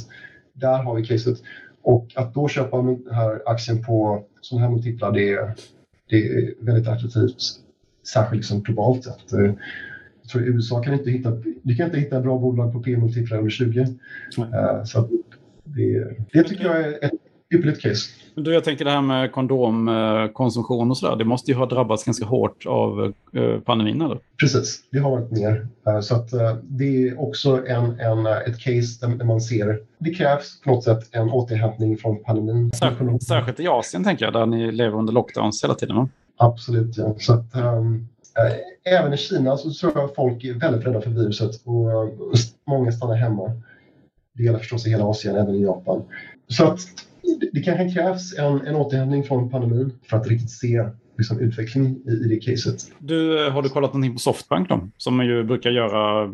där 0.52 0.82
har 0.82 0.94
vi 0.94 1.06
caset. 1.06 1.38
Och 1.82 2.12
att 2.16 2.34
då 2.34 2.48
köpa 2.48 2.82
den 2.82 3.04
här 3.12 3.42
aktien 3.46 3.84
på 3.84 4.24
sådana 4.40 4.66
här 4.66 4.74
multiplar, 4.74 5.12
det 5.12 5.32
är, 5.32 5.54
det 6.08 6.16
är 6.16 6.54
väldigt 6.60 6.88
attraktivt. 6.88 7.36
Särskilt 8.12 8.36
liksom 8.36 8.62
globalt 8.62 9.04
sett. 9.04 9.32
Eh, 9.32 9.54
jag 10.22 10.30
tror 10.30 10.42
USA 10.42 10.82
kan 10.82 10.94
inte 10.94 11.10
hitta, 11.10 11.30
du 11.62 11.76
kan 11.76 11.86
inte 11.86 11.98
hitta 11.98 12.20
bra 12.20 12.38
bolag 12.38 12.72
på 12.72 12.82
P-multiplar 12.82 13.38
under 13.38 13.50
20. 13.50 13.80
Mm. 14.38 14.54
Uh, 14.54 14.84
så 14.84 15.08
det, 15.64 16.16
det 16.32 16.42
tycker 16.42 16.64
jag 16.64 16.80
är 16.80 17.04
ett, 17.04 17.12
ypperligt 17.54 17.82
case. 17.82 18.10
Du, 18.34 18.54
jag 18.54 18.64
tänker 18.64 18.84
det 18.84 18.90
här 18.90 19.02
med 19.02 19.32
kondomkonsumtion 19.32 20.90
och 20.90 20.98
sådär. 20.98 21.16
Det 21.16 21.24
måste 21.24 21.50
ju 21.50 21.56
ha 21.56 21.66
drabbats 21.66 22.04
ganska 22.04 22.24
hårt 22.24 22.66
av 22.66 23.12
eh, 23.32 23.60
pandemin, 23.60 24.02
eller? 24.02 24.18
Precis, 24.40 24.80
det 24.90 24.98
har 24.98 25.10
varit 25.10 25.30
mer. 25.30 25.68
Eh, 25.86 26.00
så 26.00 26.14
att 26.14 26.32
eh, 26.32 26.56
det 26.62 27.08
är 27.08 27.20
också 27.20 27.66
en, 27.66 28.00
en, 28.00 28.26
ett 28.26 28.58
case 28.58 29.06
där 29.06 29.24
man 29.24 29.40
ser 29.40 29.78
det 29.98 30.14
krävs 30.14 30.60
på 30.60 30.70
något 30.70 30.84
sätt 30.84 31.08
en 31.12 31.30
återhämtning 31.30 31.96
från 31.96 32.22
pandemin. 32.22 32.72
Särskilt, 32.72 33.22
särskilt 33.22 33.60
i 33.60 33.68
Asien, 33.68 34.04
tänker 34.04 34.24
jag, 34.24 34.34
där 34.34 34.46
ni 34.46 34.72
lever 34.72 34.98
under 34.98 35.12
lockdowns 35.12 35.64
hela 35.64 35.74
tiden. 35.74 35.96
Va? 35.96 36.08
Absolut, 36.36 36.96
ja. 36.96 37.14
Så 37.18 37.32
att, 37.32 37.56
um, 37.56 38.08
även 38.84 39.12
i 39.12 39.16
Kina 39.16 39.56
så 39.56 39.70
tror 39.70 39.92
jag 39.94 40.14
folk 40.14 40.44
är 40.44 40.54
väldigt 40.54 40.86
rädda 40.86 41.00
för 41.00 41.10
viruset 41.10 41.50
och 41.64 42.10
många 42.66 42.92
stannar 42.92 43.14
hemma. 43.14 43.62
Det 44.32 44.42
gäller 44.42 44.58
förstås 44.58 44.86
i 44.86 44.90
hela 44.90 45.04
Asien, 45.04 45.36
även 45.36 45.54
i 45.54 45.62
Japan. 45.62 46.02
Så 46.48 46.64
att 46.64 46.80
det 47.52 47.60
kanske 47.60 47.90
krävs 47.90 48.38
en, 48.38 48.66
en 48.66 48.76
återhämtning 48.76 49.24
från 49.24 49.50
pandemin 49.50 49.92
för 50.10 50.16
att 50.16 50.28
riktigt 50.28 50.50
se 50.50 50.84
liksom, 51.18 51.40
utveckling 51.40 51.86
i, 52.06 52.10
i 52.10 52.28
det 52.28 52.36
caset. 52.36 52.92
Du, 52.98 53.48
har 53.50 53.62
du 53.62 53.68
kollat 53.68 53.92
någonting 53.92 54.12
på 54.12 54.18
Softbank 54.18 54.68
då? 54.68 54.88
Som 54.96 55.24
ju 55.24 55.44
brukar 55.44 55.70
göra 55.70 56.32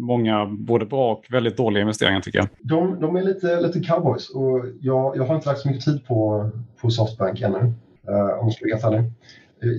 många 0.00 0.46
både 0.46 0.86
bra 0.86 1.12
och 1.12 1.24
väldigt 1.30 1.56
dåliga 1.56 1.80
investeringar 1.80 2.20
tycker 2.20 2.38
jag. 2.38 2.48
De, 2.60 3.00
de 3.00 3.16
är 3.16 3.22
lite, 3.22 3.60
lite 3.60 3.80
cowboys 3.80 4.30
och 4.30 4.64
jag, 4.80 5.16
jag 5.16 5.24
har 5.24 5.34
inte 5.34 5.48
lagt 5.48 5.60
så 5.60 5.68
mycket 5.68 5.84
tid 5.84 6.06
på, 6.06 6.50
på 6.80 6.90
Softbank 6.90 7.40
ännu, 7.40 7.58
uh, 7.58 8.40
om 8.40 8.46
jag 8.46 8.52
ska 8.52 8.64
vara 8.64 8.74
helt 8.74 8.84
ärlig. 8.84 9.12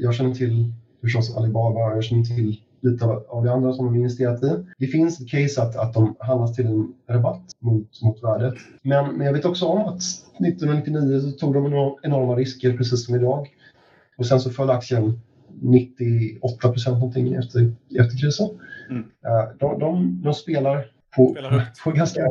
Jag 0.04 0.16
känner 0.16 0.34
till 0.34 0.74
förstås 1.02 1.38
Alibaba 1.38 1.80
jag 1.80 2.04
känner 2.04 2.24
till 2.24 2.62
lite 2.92 3.06
av 3.06 3.44
det 3.44 3.54
andra 3.54 3.74
som 3.74 3.86
de 3.86 3.96
investerat 3.96 4.44
i. 4.44 4.66
Det 4.78 4.88
finns 4.88 5.22
ett 5.22 5.30
case 5.30 5.62
att, 5.62 5.76
att 5.76 5.94
de 5.94 6.16
handlas 6.20 6.56
till 6.56 6.66
en 6.66 6.94
rabatt 7.10 7.44
mot, 7.60 8.02
mot 8.02 8.24
värdet. 8.24 8.54
Men, 8.82 9.18
men 9.18 9.28
jag 9.28 9.34
vet 9.34 9.46
också 9.46 9.66
om 9.66 9.82
att 9.82 10.02
1999 10.40 11.20
så 11.20 11.32
tog 11.32 11.54
de 11.54 11.66
enorma 12.04 12.36
risker 12.36 12.78
precis 12.78 13.06
som 13.06 13.16
idag. 13.16 13.48
Och 14.18 14.26
sen 14.26 14.40
så 14.40 14.50
föll 14.50 14.70
aktien 14.70 15.20
98 15.62 16.70
procent 16.70 16.98
någonting 16.98 17.34
efter, 17.34 17.74
efter 18.00 18.18
krisen. 18.18 18.50
Mm. 18.90 19.04
De, 19.60 19.80
de, 19.80 20.22
de, 20.24 20.34
spelar 20.34 20.86
på, 21.16 21.32
spelar 21.32 21.50
högt. 21.50 21.80
på 21.84 21.92
ganska... 21.92 22.22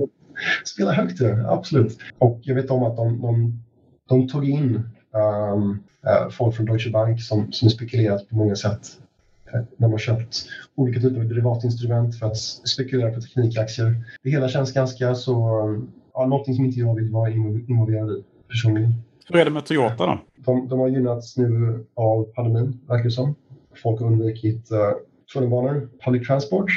Spelar 0.64 0.92
högt, 0.92 1.20
ja, 1.20 1.52
absolut. 1.52 1.98
Och 2.18 2.40
jag 2.42 2.54
vet 2.54 2.70
om 2.70 2.82
att 2.82 2.96
de, 2.96 3.20
de, 3.22 3.62
de 4.08 4.28
tog 4.28 4.48
in 4.48 4.82
um, 5.54 5.82
folk 6.30 6.56
från 6.56 6.66
Deutsche 6.66 6.90
Bank 6.90 7.22
som, 7.22 7.52
som 7.52 7.70
spekulerat 7.70 8.28
på 8.28 8.36
många 8.36 8.56
sätt 8.56 8.98
när 9.76 9.88
man 9.88 9.98
köpt 9.98 10.46
olika 10.74 11.00
typer 11.00 11.20
av 11.20 11.28
derivatinstrument 11.28 12.18
för 12.18 12.26
att 12.26 12.36
spekulera 12.36 13.10
på 13.10 13.20
teknikaktier. 13.20 13.94
Det 14.22 14.30
hela 14.30 14.48
känns 14.48 14.72
ganska 14.72 15.14
så, 15.14 15.32
ja, 16.14 16.26
någonting 16.26 16.54
som 16.54 16.64
inte 16.64 16.80
jag 16.80 16.94
vill 16.94 17.10
vara 17.10 17.30
involverad 17.30 18.10
i 18.10 18.24
personligen. 18.48 18.94
Hur 19.28 19.40
är 19.40 19.44
det 19.44 19.50
med 19.50 19.66
Toyota 19.66 20.06
då? 20.06 20.18
De, 20.36 20.68
de 20.68 20.78
har 20.78 20.88
gynnats 20.88 21.36
nu 21.36 21.84
av 21.94 22.24
pandemin, 22.24 22.80
verkar 22.88 23.04
det 23.04 23.10
som. 23.10 23.34
Folk 23.82 24.00
har 24.00 24.06
undvikit 24.06 24.72
uh, 24.72 24.78
tunnelbanor, 25.32 25.88
public 26.04 26.26
transport 26.26 26.70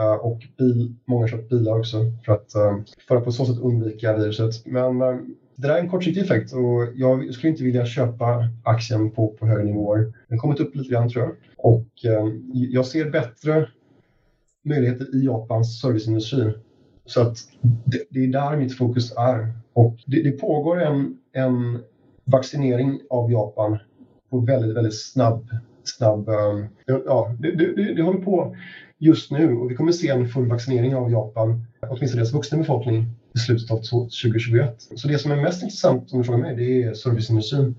uh, 0.00 0.26
och 0.26 0.38
bil, 0.58 0.94
många 1.04 1.22
har 1.22 1.28
köpt 1.28 1.48
bilar 1.48 1.78
också 1.78 1.96
för 2.24 2.32
att, 2.32 2.52
uh, 2.56 2.84
för 3.08 3.16
att 3.16 3.24
på 3.24 3.32
så 3.32 3.44
sätt 3.46 3.58
undvika 3.58 4.16
viruset. 4.16 4.66
Men 4.66 5.02
det 5.58 5.68
där 5.68 5.74
är 5.74 5.80
en 5.80 5.88
kortsiktig 5.88 6.22
effekt 6.22 6.52
och 6.52 6.88
jag 6.94 7.34
skulle 7.34 7.50
inte 7.50 7.64
vilja 7.64 7.86
köpa 7.86 8.48
aktien 8.62 9.10
på, 9.10 9.28
på 9.28 9.46
högre 9.46 9.64
nivåer. 9.64 10.00
Den 10.00 10.12
har 10.30 10.38
kommit 10.38 10.60
upp 10.60 10.74
lite 10.74 10.90
grann 10.90 11.08
tror 11.08 11.24
jag. 11.24 11.34
Och 11.56 12.04
eh, 12.04 12.26
jag 12.52 12.86
ser 12.86 13.10
bättre 13.10 13.68
möjligheter 14.64 15.14
i 15.14 15.24
Japans 15.24 15.80
serviceindustri. 15.80 16.52
Så 17.06 17.20
att 17.20 17.38
det, 17.62 18.02
det 18.10 18.24
är 18.24 18.26
där 18.26 18.56
mitt 18.56 18.76
fokus 18.76 19.12
är. 19.16 19.52
Och 19.72 19.96
det, 20.06 20.22
det 20.22 20.30
pågår 20.32 20.82
en, 20.82 21.18
en 21.32 21.78
vaccinering 22.24 23.00
av 23.10 23.32
Japan 23.32 23.78
på 24.30 24.40
väldigt, 24.40 24.76
väldigt 24.76 25.00
snabb, 25.00 25.48
snabb 25.84 26.28
eh, 26.28 26.64
ja, 26.86 27.34
det, 27.38 27.50
det, 27.50 27.94
det, 27.94 28.02
håller 28.02 28.20
på 28.20 28.56
just 28.98 29.30
nu 29.30 29.56
och 29.56 29.70
vi 29.70 29.74
kommer 29.74 29.92
se 29.92 30.08
en 30.08 30.28
full 30.28 30.48
vaccinering 30.48 30.94
av 30.94 31.10
Japan, 31.10 31.64
åtminstone 31.80 32.22
deras 32.22 32.32
vuxna 32.32 32.58
befolkning, 32.58 33.06
i 33.34 33.38
slutet 33.38 33.70
av 33.70 33.76
2021. 33.76 34.74
Så 34.96 35.08
det 35.08 35.18
som 35.18 35.30
är 35.30 35.36
mest 35.36 35.62
intressant 35.62 36.12
om 36.12 36.18
du 36.18 36.24
frågar 36.24 36.40
mig, 36.40 36.56
det 36.56 36.82
är 36.82 36.94
serviceindustrin. 36.94 37.74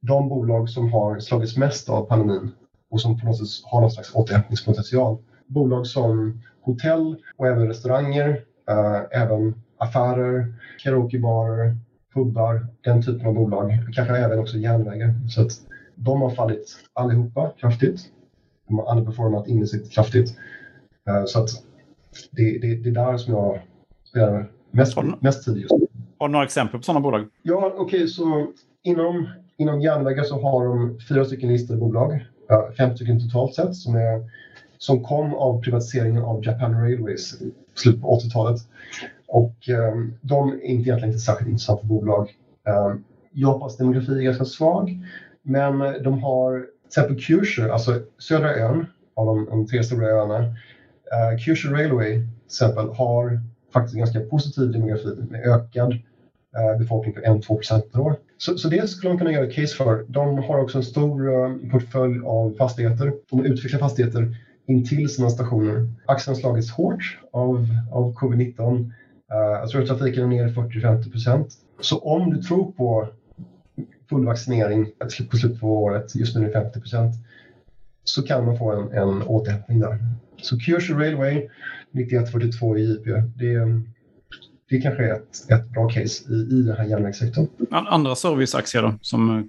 De 0.00 0.28
bolag 0.28 0.68
som 0.68 0.92
har 0.92 1.20
slagits 1.20 1.56
mest 1.56 1.88
av 1.88 2.04
pandemin 2.04 2.52
och 2.90 3.00
som 3.00 3.20
på 3.20 3.26
något 3.26 3.38
sätt 3.38 3.64
har 3.64 3.80
någon 3.80 3.90
slags 3.90 4.14
återhämtningspotential. 4.14 5.18
Bolag 5.46 5.86
som 5.86 6.40
hotell 6.60 7.16
och 7.36 7.46
även 7.46 7.68
restauranger, 7.68 8.44
äh, 8.68 9.22
även 9.22 9.54
affärer, 9.78 10.54
karaokebarer, 10.78 11.76
pubbar, 12.14 12.66
den 12.80 13.02
typen 13.02 13.26
av 13.26 13.34
bolag. 13.34 13.78
Kanske 13.94 14.16
även 14.16 14.38
också 14.38 14.56
järnvägar. 14.56 15.14
Så 15.28 15.42
att 15.42 15.52
de 15.94 16.22
har 16.22 16.30
fallit 16.30 16.76
allihopa 16.92 17.52
kraftigt. 17.60 18.00
De 18.68 18.78
har 18.78 18.90
underperformat 18.90 19.48
indexet 19.48 19.90
kraftigt. 19.90 20.38
Eh, 21.08 21.24
så 21.26 21.42
att 21.42 21.48
det, 22.30 22.58
det, 22.58 22.74
det 22.74 22.88
är 22.88 22.94
där 22.94 23.16
som 23.16 23.34
jag 23.34 23.60
spelar 24.04 24.50
Mest, 24.76 24.96
mest 25.20 25.44
tid 25.44 25.56
just 25.56 25.72
nu. 25.72 25.86
Har 26.18 26.28
du 26.28 26.32
några 26.32 26.44
exempel 26.44 26.80
på 26.80 26.84
sådana 26.84 27.00
bolag? 27.00 27.28
Ja, 27.42 27.72
okej, 27.76 27.80
okay, 27.84 28.06
så 28.06 28.46
inom, 28.82 29.28
inom 29.56 29.80
järnvägar 29.80 30.24
så 30.24 30.42
har 30.42 30.64
de 30.64 30.98
fyra 31.08 31.24
stycken 31.24 31.52
listade 31.52 31.80
bolag, 31.80 32.26
fem 32.76 32.96
stycken 32.96 33.20
totalt 33.20 33.54
sett, 33.54 33.74
som, 33.74 33.94
är, 33.94 34.30
som 34.78 35.02
kom 35.04 35.34
av 35.34 35.62
privatiseringen 35.62 36.22
av 36.22 36.44
Japan 36.44 36.80
Railways 36.82 37.42
i 37.42 37.52
slutet 37.74 38.02
på 38.02 38.18
80-talet. 38.18 38.60
Och 39.28 39.68
um, 39.68 40.14
de 40.20 40.48
är 40.48 40.52
inte 40.52 40.88
egentligen 40.88 41.08
inte 41.08 41.18
särskilt 41.18 41.48
intressanta 41.50 41.86
bolag. 41.86 42.30
Um, 42.68 43.04
Japans 43.32 43.76
demografi 43.76 44.12
är 44.12 44.22
ganska 44.22 44.44
svag, 44.44 45.06
men 45.42 46.02
de 46.02 46.22
har 46.22 46.58
till 46.60 46.86
exempel 46.86 47.18
Kyushu, 47.18 47.70
alltså 47.70 48.00
södra 48.18 48.54
ön 48.54 48.86
av 49.14 49.26
de, 49.26 49.46
de 49.50 49.66
tre 49.66 49.84
stora 49.84 50.06
öarna. 50.06 50.38
Uh, 50.38 51.38
Kyushu 51.38 51.68
Railway 51.68 52.12
till 52.12 52.46
exempel 52.46 52.88
har 52.88 53.40
faktiskt 53.76 53.96
ganska 53.96 54.20
positiv 54.20 54.72
demografi 54.72 55.08
med 55.30 55.40
ökad 55.46 55.92
eh, 56.56 56.78
befolkning 56.78 57.14
på 57.14 57.20
1-2 57.20 57.80
per 57.92 58.00
år. 58.00 58.16
Så, 58.38 58.58
så 58.58 58.68
det 58.68 58.90
skulle 58.90 59.10
man 59.10 59.18
kunna 59.18 59.32
göra 59.32 59.46
ett 59.46 59.54
case 59.54 59.76
för. 59.76 60.04
De 60.08 60.38
har 60.38 60.58
också 60.58 60.78
en 60.78 60.84
stor 60.84 61.28
uh, 61.28 61.70
portfölj 61.70 62.20
av 62.24 62.54
fastigheter. 62.58 63.12
De 63.30 63.44
utvecklar 63.44 63.80
fastigheter 63.80 64.36
intill 64.66 65.08
sina 65.08 65.30
stationer. 65.30 65.88
Aktien 66.06 66.34
har 66.34 66.40
slagits 66.40 66.70
hårt 66.70 67.18
av, 67.30 67.66
av 67.92 68.14
covid-19. 68.14 68.60
Uh, 68.60 68.86
eh, 69.32 69.38
jag 69.60 69.68
tror 69.70 69.82
att 69.82 69.88
trafiken 69.88 70.22
är 70.22 70.28
ner 70.28 70.48
40-50 70.48 71.10
procent. 71.10 71.48
Så 71.80 71.98
om 71.98 72.30
du 72.30 72.42
tror 72.42 72.72
på 72.72 73.08
full 74.08 74.24
vaccinering 74.26 74.86
på 75.30 75.36
slutet 75.36 75.60
på 75.60 75.82
året, 75.82 76.14
just 76.14 76.36
nu 76.36 76.42
är 76.42 76.46
det 76.46 76.52
50 76.52 76.80
procent, 76.80 77.14
så 78.04 78.22
kan 78.22 78.44
man 78.46 78.58
få 78.58 78.72
en, 78.72 78.92
en 78.92 79.22
återhämtning 79.22 79.80
där. 79.80 79.98
Så 80.42 80.58
Kyushu 80.58 80.94
Railway 80.94 81.48
9142 81.96 82.78
i 82.78 82.92
IP, 82.92 83.04
det, 83.36 83.82
det 84.70 84.80
kanske 84.80 85.04
är 85.04 85.12
ett, 85.12 85.50
ett 85.50 85.70
bra 85.70 85.88
case 85.88 86.32
i, 86.32 86.34
i 86.34 86.62
den 86.62 86.76
här 86.76 86.84
järnvägssektorn. 86.84 87.46
Andra 87.70 88.14
serviceaktier 88.14 88.82
då, 88.82 88.94
som 89.00 89.30
eh, 89.30 89.44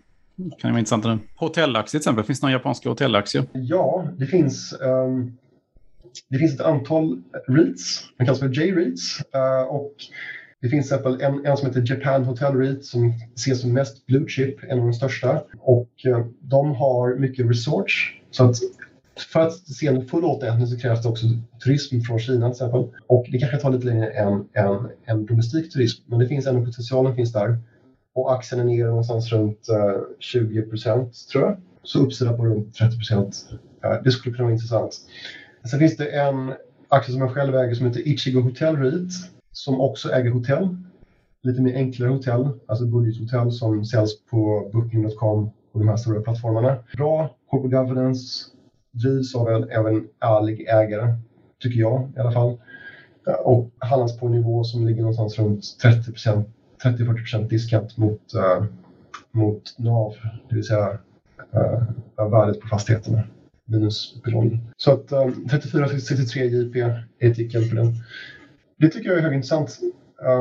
kan 0.58 0.72
vara 0.72 0.80
intressanta 0.80 1.16
nu? 1.16 1.20
Hotellaktier 1.36 1.90
till 1.90 1.98
exempel, 1.98 2.26
finns 2.26 2.40
det 2.40 2.48
några 2.48 2.58
japanska 2.58 2.90
hotellaktier? 2.90 3.46
Ja, 3.54 4.08
det 4.18 4.26
finns. 4.26 4.76
Um, 4.82 5.38
det 6.30 6.38
finns 6.38 6.54
ett 6.54 6.62
antal 6.62 7.22
REITs, 7.48 8.04
de 8.18 8.26
kallas 8.26 8.40
för 8.40 8.50
J-REITs. 8.50 9.22
Uh, 9.36 9.68
och 9.68 9.94
det 10.62 10.70
finns 10.70 10.88
till 10.88 10.96
exempel 10.98 11.22
en, 11.22 11.46
en 11.46 11.58
som 11.58 11.68
heter 11.68 11.84
Japan 11.86 12.24
Hotel 12.24 12.56
REIT 12.56 12.86
som 12.86 13.14
ses 13.36 13.62
som 13.62 13.74
mest 13.74 14.06
blue 14.06 14.28
chip, 14.28 14.64
en 14.64 14.80
av 14.80 14.86
de 14.86 14.94
största. 14.94 15.44
Och 15.60 15.90
uh, 16.08 16.26
de 16.40 16.76
har 16.76 17.16
mycket 17.20 17.50
resorts. 17.50 18.14
Så 18.32 18.44
att 18.44 18.56
för 19.20 19.40
att 19.40 19.54
se 19.54 19.88
en 19.88 20.08
full 20.08 20.26
återhämtning 20.26 20.68
så 20.68 20.78
krävs 20.78 21.02
det 21.02 21.10
också 21.10 21.26
turism 21.64 22.00
från 22.00 22.20
Kina 22.20 22.46
till 22.46 22.52
exempel. 22.52 22.84
Och 23.08 23.26
det 23.32 23.40
kanske 23.40 23.58
tar 23.58 23.72
lite 23.72 23.86
längre 23.86 24.08
än, 24.10 24.48
än, 24.54 24.90
än 25.06 25.26
domestik 25.26 25.74
turism, 25.74 26.04
men 26.06 26.20
det 26.20 26.28
finns 26.28 26.48
ändå 26.48 26.66
potentialen 26.66 27.16
finns 27.16 27.32
där. 27.32 27.58
Och 28.14 28.34
aktien 28.34 28.62
är 28.62 28.66
ner 28.66 28.86
någonstans 28.86 29.32
runt 29.32 29.70
eh, 29.70 30.02
20 30.20 30.62
procent 30.62 31.28
tror 31.32 31.44
jag. 31.44 31.58
Så 31.84 32.00
uppsida 32.00 32.34
på 32.34 32.46
runt 32.46 32.74
30 32.76 32.98
procent. 32.98 33.50
Det 34.04 34.12
skulle 34.12 34.36
kunna 34.36 34.46
vara 34.46 34.54
intressant. 34.54 34.98
Sen 35.70 35.80
finns 35.80 35.98
det 35.98 36.06
en 36.06 36.54
aktie 36.88 37.14
som 37.14 37.22
jag 37.22 37.34
själv 37.34 37.56
äger 37.56 37.76
som 37.76 37.86
heter 37.86 38.08
Ichigo 38.08 38.42
Hotel 38.42 38.76
REIT 38.76 39.12
som 39.52 39.82
också 39.82 40.10
äger 40.10 40.32
hotell. 40.32 40.78
Lite 41.44 41.62
mer 41.62 41.76
enklare 41.76 42.10
hotell, 42.10 42.50
alltså 42.68 42.86
budgethotell 42.86 43.52
som 43.52 43.86
säljs 43.86 44.26
på 44.26 44.70
Booking.com 44.74 45.50
och 45.72 45.80
de 45.80 45.88
här 45.88 45.98
stora 45.98 46.22
plattformarna. 46.22 46.78
Bra 46.98 47.36
corporate 47.50 47.76
governance, 47.76 48.46
drivs 49.04 49.36
av 49.36 49.50
en, 49.50 49.78
av 49.80 49.88
en 49.88 50.08
ärlig 50.20 50.68
ägare, 50.68 51.16
tycker 51.64 51.80
jag 51.80 52.12
i 52.16 52.20
alla 52.20 52.32
fall. 52.32 52.58
Eh, 53.28 53.34
och 53.34 53.72
handlas 53.80 54.20
på 54.20 54.26
en 54.26 54.32
nivå 54.32 54.64
som 54.64 54.88
ligger 54.88 55.02
någonstans 55.02 55.40
runt 55.40 55.64
30-40% 56.84 57.50
diskant 57.50 57.98
mot, 57.98 58.22
uh, 58.36 58.66
mot 59.32 59.80
NAV, 59.80 60.14
det 60.50 60.56
vill 60.56 60.64
säga 60.64 60.98
uh, 61.56 62.30
värdet 62.30 62.62
på 62.62 62.68
fastigheterna 62.68 63.24
minus 63.68 64.22
belåning. 64.24 64.62
Så 64.78 64.92
att 64.92 65.12
um, 65.12 65.48
34-63 65.50 66.38
JP 66.40 66.80
är 66.80 67.08
ett 67.20 67.70
på 67.70 67.76
den. 67.76 67.94
Det 68.78 68.90
tycker 68.90 69.10
jag 69.10 69.18
är 69.18 69.22
högintressant. 69.22 69.80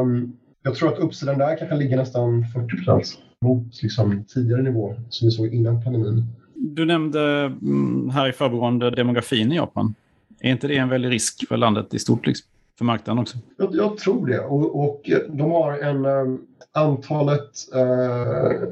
Um, 0.01 0.37
Jag 0.63 0.75
tror 0.75 0.93
att 0.93 0.99
uppsidan 0.99 1.39
där 1.39 1.57
kanske 1.59 1.77
ligger 1.77 1.97
nästan 1.97 2.45
40% 2.45 3.03
mot 3.41 3.83
liksom, 3.83 4.25
tidigare 4.25 4.63
nivå 4.63 4.95
som 5.09 5.27
vi 5.27 5.31
såg 5.31 5.47
innan 5.47 5.83
pandemin. 5.83 6.25
Du 6.75 6.85
nämnde 6.85 7.53
mm, 7.63 8.11
här 8.11 8.29
i 8.29 8.33
förbigående 8.33 8.91
demografin 8.91 9.53
i 9.53 9.57
Japan. 9.57 9.95
Är 10.41 10.51
inte 10.51 10.69
det 10.69 10.77
en 10.77 10.89
väldig 10.89 11.11
risk 11.11 11.49
för 11.49 11.57
landet 11.57 11.95
i 11.95 11.99
stort, 11.99 12.27
liksom? 12.27 12.49
för 12.79 12.85
marknaden 12.85 13.23
också? 13.23 13.39
Jag, 13.59 13.75
jag 13.75 13.99
tror 13.99 14.27
det. 14.27 14.41
Och, 14.41 14.85
och, 14.85 15.11
eh, 15.11 15.19
de 15.29 15.51
har 15.51 15.79
en... 15.79 16.05
Eh, 16.05 16.39
antalet 16.77 17.75
eh, 17.75 18.69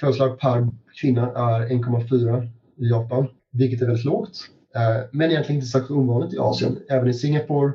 födelsedag 0.00 0.38
per 0.38 0.68
kvinna 1.00 1.26
är 1.26 1.68
1,4 1.68 2.48
i 2.76 2.88
Japan, 2.88 3.26
vilket 3.52 3.82
är 3.82 3.86
väldigt 3.86 4.04
lågt. 4.04 4.50
Eh, 4.74 5.06
men 5.12 5.30
egentligen 5.30 5.56
inte 5.56 5.70
särskilt 5.70 5.90
ovanligt 5.90 6.34
i 6.34 6.38
Asien. 6.38 6.78
Även 6.90 7.08
i 7.08 7.14
Singapore, 7.14 7.72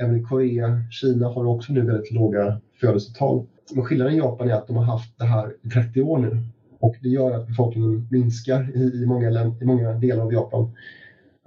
även 0.00 0.20
i 0.20 0.22
Korea, 0.22 0.82
Kina 0.90 1.28
har 1.28 1.46
också 1.46 1.72
nu 1.72 1.80
väldigt 1.80 2.12
låga 2.12 2.60
födelsetal. 2.80 3.46
Men 3.74 3.84
skillnaden 3.84 4.14
i 4.14 4.18
Japan 4.18 4.50
är 4.50 4.54
att 4.54 4.66
de 4.66 4.76
har 4.76 4.84
haft 4.84 5.18
det 5.18 5.24
här 5.24 5.54
i 5.62 5.68
30 5.68 6.02
år 6.02 6.18
nu. 6.18 6.42
Och 6.78 6.96
det 7.02 7.08
gör 7.08 7.34
att 7.34 7.46
befolkningen 7.46 8.08
minskar 8.10 8.76
i, 8.76 9.02
i, 9.02 9.06
många, 9.06 9.56
i 9.60 9.64
många 9.64 9.92
delar 9.92 10.24
av 10.24 10.32
Japan. 10.32 10.70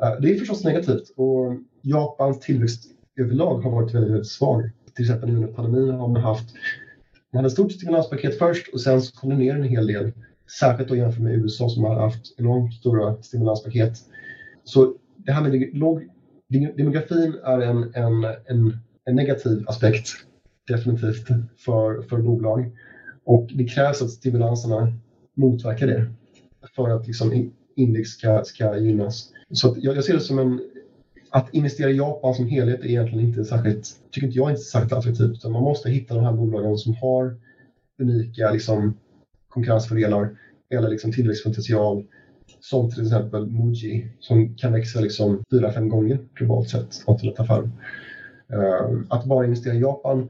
Eh, 0.02 0.22
det 0.22 0.34
är 0.34 0.40
förstås 0.40 0.64
negativt. 0.64 1.14
Och 1.16 1.56
Japans 1.82 2.40
tillväxt 2.40 2.84
överlag 3.20 3.62
har 3.62 3.72
varit 3.72 3.94
väldigt, 3.96 4.12
väldigt 4.12 4.28
svag. 4.28 4.70
Till 4.96 5.06
exempel 5.06 5.30
under 5.30 5.48
pandemin 5.48 5.90
har 5.90 6.08
man 6.08 6.22
haft 6.22 6.56
man 7.32 7.38
hade 7.38 7.48
ett 7.48 7.54
stort 7.54 7.72
stimulanspaket 7.72 8.38
först 8.38 8.68
och 8.74 8.82
sen 8.82 9.02
så 9.02 9.16
kom 9.16 9.30
det 9.30 9.36
ner 9.36 9.56
en 9.56 9.64
hel 9.64 9.88
del. 9.88 10.12
Särskilt 10.60 10.90
då 10.90 10.96
jämfört 10.96 11.22
med 11.22 11.34
USA 11.34 11.70
som 11.70 11.84
har 11.84 11.96
haft 11.96 12.36
enormt 12.38 12.74
stora 12.74 13.22
stimulanspaket. 13.22 13.98
Så 14.64 14.96
det 15.18 15.32
här 15.32 15.42
med 15.42 15.76
låg 15.76 16.08
demografin 16.78 17.36
är 17.44 17.60
en, 17.60 17.94
en, 17.94 18.24
en, 18.24 18.78
en 19.06 19.16
negativ 19.16 19.64
aspekt 19.68 20.10
definitivt 20.68 21.28
för, 21.58 22.02
för 22.02 22.18
bolag. 22.18 22.72
Och 23.24 23.50
det 23.54 23.66
krävs 23.66 24.02
att 24.02 24.10
stimulanserna 24.10 24.94
motverka 25.40 25.86
det 25.86 26.06
för 26.76 26.90
att 26.90 27.08
liksom 27.08 27.52
index 27.76 28.10
ska, 28.10 28.44
ska 28.44 28.78
gynnas. 28.78 29.30
Så 29.52 29.76
jag, 29.80 29.96
jag 29.96 30.04
ser 30.04 30.14
det 30.14 30.20
som 30.20 30.40
en, 30.40 30.62
att 31.30 31.54
investera 31.54 31.90
i 31.90 31.98
Japan 31.98 32.36
som 32.36 32.48
helhet 32.48 32.80
är 32.80 32.86
egentligen 32.86 33.26
inte 33.26 33.46
särskilt, 33.46 33.88
tycker 34.12 34.28
inte 34.28 34.38
jag 34.38 34.48
är 34.48 34.52
inte 34.52 34.62
särskilt 34.62 34.94
attraktivt. 34.94 35.32
Utan 35.32 35.52
man 35.52 35.64
måste 35.64 35.90
hitta 35.90 36.16
de 36.16 36.24
här 36.24 36.34
bolagen 36.34 36.78
som 36.78 36.96
har 36.96 37.36
unika 38.02 38.52
liksom, 38.52 38.98
konkurrensfördelar 39.48 40.38
eller 40.70 40.90
liksom 40.90 41.12
tillväxtpotential 41.12 42.06
som 42.60 42.92
till 42.92 43.04
exempel 43.04 43.48
Muji 43.48 44.08
som 44.20 44.56
kan 44.56 44.74
växa 44.74 45.00
liksom 45.00 45.44
4-5 45.52 45.88
gånger 45.88 46.20
globalt 46.34 46.70
sett 46.70 47.04
antalet 47.08 47.40
affärer. 47.40 47.70
Uh, 48.54 49.02
att 49.10 49.26
bara 49.26 49.46
investera 49.46 49.74
i 49.74 49.80
Japan 49.80 50.30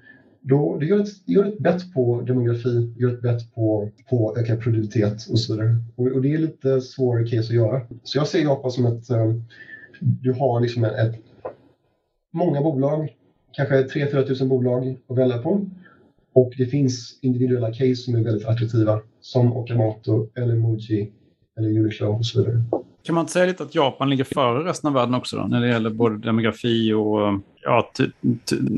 då, 0.49 0.77
det 0.77 0.85
gör 0.85 0.99
ett, 0.99 1.27
gör 1.27 1.45
ett 1.45 1.59
bett 1.59 1.93
på 1.93 2.21
demografi, 2.21 2.93
gör 2.97 3.13
ett 3.13 3.21
bett 3.21 3.53
på, 3.55 3.89
på 4.09 4.35
ökad 4.37 4.61
produktivitet 4.61 5.27
och 5.31 5.39
så 5.39 5.53
vidare. 5.53 5.75
Och, 5.95 6.07
och, 6.07 6.21
det 6.21 6.33
är 6.33 6.37
lite 6.37 6.81
svårare 6.81 7.23
case 7.23 7.37
att 7.37 7.49
göra. 7.49 7.81
Så 8.03 8.17
jag 8.17 8.27
ser 8.27 8.39
Japan 8.39 8.71
som 8.71 8.85
ett 8.85 9.09
um, 9.09 9.43
du 9.99 10.33
har 10.33 10.61
liksom 10.61 10.83
ett, 10.83 11.15
många 12.33 12.61
bolag, 12.61 13.15
kanske 13.51 13.83
3-4 13.83 14.23
tusen 14.23 14.49
bolag 14.49 14.97
att 15.07 15.17
välja 15.17 15.37
på. 15.37 15.65
Och 16.33 16.53
det 16.57 16.65
finns 16.65 17.19
individuella 17.21 17.73
case 17.73 17.95
som 17.95 18.15
är 18.15 18.23
väldigt 18.23 18.47
attraktiva 18.47 19.01
som 19.21 19.57
Okamoto 19.57 20.27
eller 20.35 20.55
Muji 20.55 21.11
eller 21.57 21.79
Uniqlo 21.79 22.07
och 22.07 22.25
så 22.25 22.39
vidare. 22.39 22.63
Kan 23.03 23.15
man 23.15 23.21
inte 23.21 23.33
säga 23.33 23.45
lite 23.45 23.63
att 23.63 23.75
Japan 23.75 24.09
ligger 24.09 24.23
före 24.23 24.69
resten 24.69 24.87
av 24.87 24.93
världen 24.93 25.15
också 25.15 25.37
då, 25.37 25.43
när 25.43 25.61
det 25.61 25.67
gäller 25.67 25.89
både 25.89 26.17
demografi 26.17 26.93
och 26.93 27.39
ja, 27.61 27.91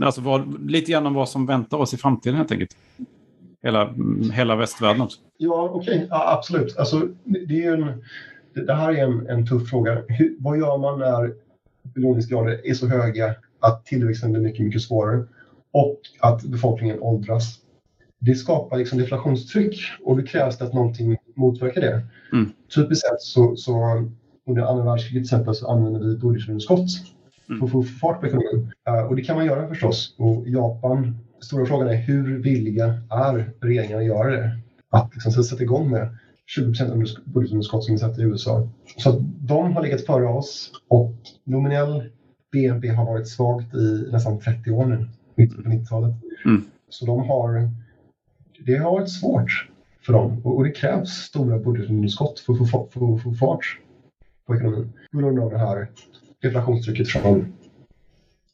alltså 0.04 0.22
vad, 0.22 0.70
lite 0.70 0.92
grann 0.92 1.06
om 1.06 1.14
vad 1.14 1.30
som 1.30 1.46
väntar 1.46 1.78
oss 1.78 1.94
i 1.94 1.98
framtiden 1.98 2.38
helt 2.38 2.52
enkelt? 2.52 2.78
Hela, 3.64 3.94
hela 4.34 4.56
västvärlden 4.56 5.02
också. 5.02 5.20
Ja, 5.38 5.70
okej, 5.74 5.96
okay. 5.96 6.08
ja, 6.10 6.34
absolut. 6.38 6.78
Alltså, 6.78 7.08
det 7.24 7.66
är 7.66 7.74
en, 7.74 8.04
det 8.66 8.74
här 8.74 8.94
är 8.94 9.04
en, 9.04 9.28
en 9.28 9.48
tuff 9.48 9.70
fråga. 9.70 10.04
Hur, 10.08 10.36
vad 10.40 10.58
gör 10.58 10.78
man 10.78 11.00
när 11.00 11.34
belåningsgrader 11.84 12.62
är 12.64 12.74
så 12.74 12.88
höga 12.88 13.36
att 13.60 13.86
tillväxten 13.86 14.32
blir 14.32 14.42
mycket, 14.42 14.66
mycket 14.66 14.82
svårare 14.82 15.24
och 15.72 16.00
att 16.20 16.44
befolkningen 16.44 17.00
åldras? 17.00 17.60
Det 18.20 18.36
skapar 18.36 18.78
liksom 18.78 18.98
deflationstryck 18.98 19.80
och 20.04 20.18
det 20.18 20.24
krävs 20.24 20.62
att 20.62 20.74
någonting 20.74 21.18
motverkar 21.42 21.82
det. 21.82 22.02
Mm. 22.34 22.52
Typiskt 22.76 23.08
sett 23.08 23.22
så, 23.22 23.56
så 23.56 23.74
under 24.48 24.62
andra 24.62 24.84
världskriget 24.84 25.30
till 25.30 25.36
exempel 25.36 25.56
så 25.56 25.72
använder 25.72 26.00
vi 26.00 26.18
budgetunderskott 26.18 26.88
mm. 27.50 27.60
för 27.60 27.66
att 27.66 27.72
få 27.72 27.84
fart 27.84 28.20
på 28.20 28.28
ekonomin. 28.28 28.72
Uh, 28.90 29.06
och 29.06 29.16
det 29.16 29.22
kan 29.22 29.36
man 29.36 29.46
göra 29.46 29.68
förstås. 29.68 30.16
Och 30.18 30.50
Japan, 30.50 31.18
stora 31.42 31.66
frågan 31.66 31.88
är 31.88 31.96
hur 31.96 32.40
villiga 32.40 32.86
är 33.10 33.54
regeringarna 33.62 34.02
att 34.02 34.08
göra 34.08 34.32
det? 34.32 34.58
Att 34.90 35.10
liksom 35.14 35.44
sätta 35.44 35.64
igång 35.64 35.92
med 35.92 36.18
20% 36.58 37.18
budgetunderskott 37.26 37.84
som 37.84 37.94
vi 37.94 38.00
sett 38.00 38.20
i 38.20 38.22
USA. 38.22 38.70
Så 38.98 39.20
de 39.40 39.74
har 39.74 39.82
legat 39.82 40.06
före 40.06 40.28
oss 40.28 40.72
och 40.88 41.16
nominell 41.44 42.04
BNP 42.52 42.88
har 42.88 43.06
varit 43.06 43.28
svagt 43.28 43.76
i 43.76 44.10
nästan 44.12 44.40
30 44.40 44.72
år 44.72 44.86
nu, 44.86 45.08
mitten 45.36 45.64
på 45.64 45.70
90-talet. 45.70 46.16
Mm. 46.46 46.64
Så 46.90 47.06
de 47.06 47.30
har, 47.30 47.70
det 48.66 48.76
har 48.76 48.92
varit 48.92 49.10
svårt 49.10 49.71
för 50.06 50.14
dem 50.14 50.42
och, 50.44 50.64
det 50.64 50.72
krävs 50.72 51.10
stora 51.10 51.58
budgetunderskott 51.58 52.40
för 52.40 52.54
att 52.54 52.72
få, 52.72 52.88
få, 52.92 53.18
få 53.18 53.34
fart 53.34 53.80
på 54.48 54.56
ekonomin 54.56 54.94
på 55.12 55.18
grund 55.18 55.40
av 55.40 55.52
det 55.52 55.58
här 55.58 55.90
inflationstrycket 56.44 57.08
från 57.08 57.54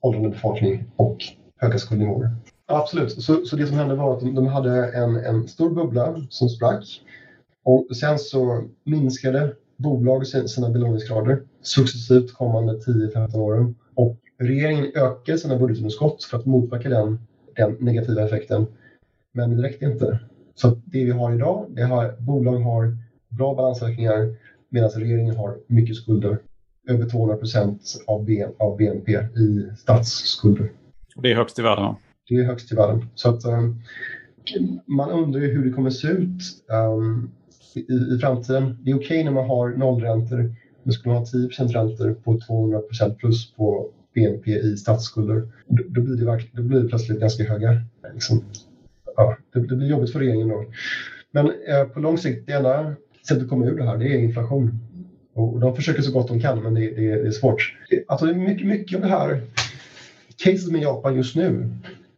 åldrande 0.01 0.29
befolkning 0.29 0.83
och 0.95 1.17
höga 1.57 1.77
skuldnivåer. 1.77 2.36
Absolut, 2.65 3.12
så, 3.12 3.45
så 3.45 3.55
det 3.55 3.67
som 3.67 3.77
hände 3.77 3.95
var 3.95 4.13
att 4.13 4.19
de, 4.19 4.36
de 4.36 4.47
hade 4.47 4.91
en, 4.91 5.15
en 5.15 5.47
stor 5.47 5.69
bubbla 5.69 6.25
som 6.29 6.49
sprack 6.49 7.01
och 7.63 7.95
sen 7.95 8.19
så 8.19 8.63
minskade 8.83 9.53
bolag 9.77 10.27
sina 10.27 10.69
belåningsgrader 10.69 11.41
successivt 11.62 12.33
kommande 12.33 12.73
10-15 12.73 13.38
åren. 13.38 13.75
Och 13.93 14.17
regeringen 14.38 14.91
ökade 14.95 15.38
sina 15.38 15.57
budgetunderskott 15.57 16.23
för 16.23 16.38
att 16.38 16.45
motverka 16.45 16.89
den, 16.89 17.19
den 17.55 17.77
negativa 17.79 18.25
effekten. 18.25 18.67
Men 19.31 19.57
det 19.57 19.63
räckte 19.63 19.86
inte. 19.86 20.19
Så 20.62 20.67
det 20.86 21.06
vi 21.06 21.12
har 21.12 21.34
idag, 21.34 21.65
det 21.70 21.84
har, 21.84 22.15
bolag 22.20 22.60
har 22.60 22.98
bra 23.30 23.56
balansräkningar 23.56 24.36
medan 24.70 24.89
regeringen 24.89 25.36
har 25.36 25.58
mycket 25.67 25.96
skulder. 25.96 26.38
Över 26.89 27.10
200 27.10 27.36
procent 27.36 27.82
av, 28.08 28.26
BN, 28.26 28.50
av 28.58 28.78
BNP 28.78 29.12
i 29.12 29.70
statsskulder. 29.78 30.72
Det 31.15 31.32
är 31.32 31.36
högst 31.36 31.60
i 31.60 31.62
världen? 31.62 31.96
Det 32.30 32.36
är 32.36 32.43
högst 32.43 32.72
i 32.72 32.76
världen. 32.76 33.06
Så 33.15 33.30
att, 33.30 33.46
um, 33.46 33.82
man 34.86 35.10
undrar 35.10 35.41
ju 35.41 35.48
hur 35.48 35.65
det 35.65 35.72
kommer 35.72 35.89
se 35.89 36.08
ut. 36.08 36.41
Um, 36.67 37.32
i, 37.78 38.15
i 38.15 38.20
framtiden. 38.22 38.78
Det 38.82 38.91
är 38.91 38.96
okej 38.96 39.06
okay 39.06 39.24
när 39.24 39.32
man 39.32 39.50
har 39.50 39.70
nollräntor, 39.70 40.56
men 40.84 40.93
skulle 40.93 41.13
man 41.13 41.24
ha 41.24 41.32
10% 41.32 41.67
räntor 41.67 42.13
på 42.24 42.38
200% 42.38 43.15
plus 43.15 43.54
på 43.54 43.89
BNP 44.13 44.52
i 44.52 44.78
statsskulder, 44.78 45.48
då, 45.67 45.84
då, 45.88 46.02
blir 46.02 46.15
det 46.15 46.41
då 46.54 46.62
blir 46.62 46.80
det 46.80 46.88
plötsligt 46.88 47.20
ganska 47.20 47.43
höga. 47.43 47.82
Liksom, 48.13 48.43
ja, 49.17 49.38
det, 49.53 49.60
det, 49.60 49.75
blir 49.75 49.88
jobbigt 49.88 50.12
för 50.12 50.19
regeringen 50.19 50.47
då. 50.47 50.65
Men 51.32 51.45
eh, 51.45 51.84
på 51.84 51.99
lång 51.99 52.17
sikt, 52.17 52.47
det 52.47 52.53
enda 52.53 52.95
sättet 53.27 53.43
att 53.43 53.49
komma 53.49 53.65
ur 53.65 53.77
det 53.77 53.84
här, 53.84 53.97
det 53.97 54.13
är 54.13 54.19
inflation. 54.19 54.80
Och, 55.34 55.60
de 55.60 55.75
försöker 55.75 56.01
så 56.01 56.12
gott 56.12 56.27
de 56.27 56.39
kan, 56.39 56.63
men 56.63 56.73
det, 56.73 56.82
det, 56.82 57.21
det 57.21 57.27
är 57.27 57.32
svårt. 57.32 57.77
Alltså, 58.08 58.25
det 58.25 58.32
är 58.32 58.36
mycket, 58.36 58.67
mycket 58.67 58.95
av 58.95 59.01
det 59.01 59.08
här 59.08 59.41
caset 60.43 60.71
med 60.71 60.82
Japan 60.82 61.15
just 61.15 61.36
nu, 61.36 61.69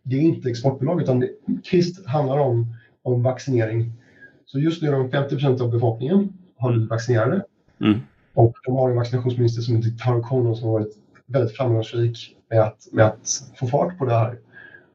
det 0.03 0.15
är 0.15 0.21
inte 0.21 0.49
exportbolag, 0.49 1.01
utan 1.01 1.19
det, 1.19 1.29
caset 1.63 2.05
handlar 2.05 2.38
om, 2.38 2.75
om 3.01 3.23
vaccinering. 3.23 3.91
Så 4.45 4.59
just 4.59 4.81
nu 4.81 4.88
är 4.88 4.91
de 4.91 5.12
50% 5.12 5.62
av 5.62 5.71
befolkningen 5.71 6.33
har 6.57 6.71
blivit 6.71 6.89
vaccinerade. 6.89 7.45
Mm. 7.81 7.99
Och 8.33 8.55
de 8.65 8.75
har 8.75 8.89
en 8.89 8.95
vaccinationsminister 8.95 9.62
som 9.62 9.75
heter 9.75 9.89
Taro 9.89 10.21
Kono 10.21 10.55
som 10.55 10.67
har 10.67 10.79
varit 10.79 10.97
väldigt 11.25 11.57
framgångsrik 11.57 12.35
med 12.49 12.62
att, 12.62 12.88
med 12.91 13.05
att 13.05 13.51
få 13.59 13.67
fart 13.67 13.97
på 13.97 14.05
det 14.05 14.13
här. 14.13 14.38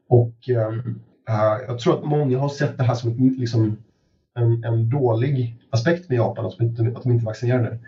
Och 0.07 0.49
Eh, 1.29 1.57
jag 1.67 1.79
tror 1.79 1.97
att 1.97 2.05
många 2.05 2.39
har 2.39 2.49
sett 2.49 2.77
det 2.77 2.83
här 2.83 2.95
som 2.95 3.11
ett, 3.11 3.39
liksom, 3.39 3.77
en, 4.35 4.63
en 4.63 4.89
dålig 4.89 5.57
aspekt 5.69 6.09
med 6.09 6.17
Japan, 6.17 6.45
att 6.45 6.57
de, 6.57 6.63
inte, 6.63 6.93
att 6.95 7.03
de 7.03 7.11
inte 7.11 7.25
vaccinerade. 7.25 7.79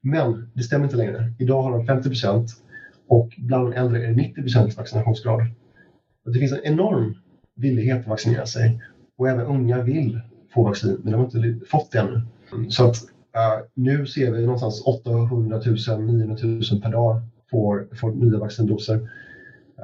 Men 0.00 0.50
det 0.54 0.62
stämmer 0.62 0.84
inte 0.84 0.96
längre. 0.96 1.32
Idag 1.38 1.62
har 1.62 1.70
de 1.70 1.86
50 1.86 2.08
procent 2.08 2.50
och 3.08 3.34
bland 3.38 3.66
de 3.66 3.72
äldre 3.72 4.04
är 4.04 4.08
det 4.08 4.16
90 4.16 4.42
procents 4.42 4.76
vaccinationsgrad. 4.76 5.40
Det 6.24 6.38
finns 6.38 6.52
en 6.52 6.64
enorm 6.64 7.14
villighet 7.54 8.00
att 8.00 8.06
vaccinera 8.06 8.46
sig 8.46 8.82
och 9.18 9.28
även 9.28 9.46
unga 9.46 9.82
vill 9.82 10.20
få 10.54 10.62
vaccin, 10.62 11.00
men 11.02 11.12
de 11.12 11.18
har 11.18 11.24
inte 11.24 11.66
fått 11.66 11.92
det 11.92 11.98
ännu. 11.98 12.20
Så 12.70 12.88
att 12.88 12.96
uh, 12.96 13.66
nu 13.74 14.06
ser 14.06 14.32
vi 14.32 14.42
någonstans 14.42 14.82
800 14.86 15.60
000, 15.88 16.00
900 16.00 16.36
000 16.42 16.82
per 16.82 16.90
dag 16.90 17.20
får, 17.50 17.88
får 17.96 18.10
nya 18.12 18.38
vaccindoser. 18.38 18.96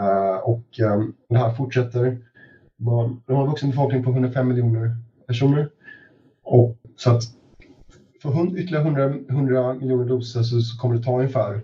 Uh, 0.00 0.36
och 0.44 0.80
um, 0.80 1.14
det 1.28 1.38
här 1.38 1.54
fortsätter. 1.54 2.18
Man, 2.82 3.22
de 3.26 3.36
har 3.36 3.42
en 3.42 3.50
vuxen 3.50 3.70
befolkning 3.70 4.04
på 4.04 4.10
105 4.10 4.48
miljoner 4.48 4.96
personer. 5.26 5.68
Och 6.42 6.76
så 6.96 7.10
att 7.10 7.22
för 8.22 8.58
ytterligare 8.58 8.84
100, 8.84 9.04
100 9.28 9.74
miljoner 9.74 10.04
doser 10.04 10.42
så, 10.42 10.60
så, 10.60 10.78
kommer 10.78 10.96
det 10.96 11.02
ta 11.02 11.18
ungefär 11.18 11.60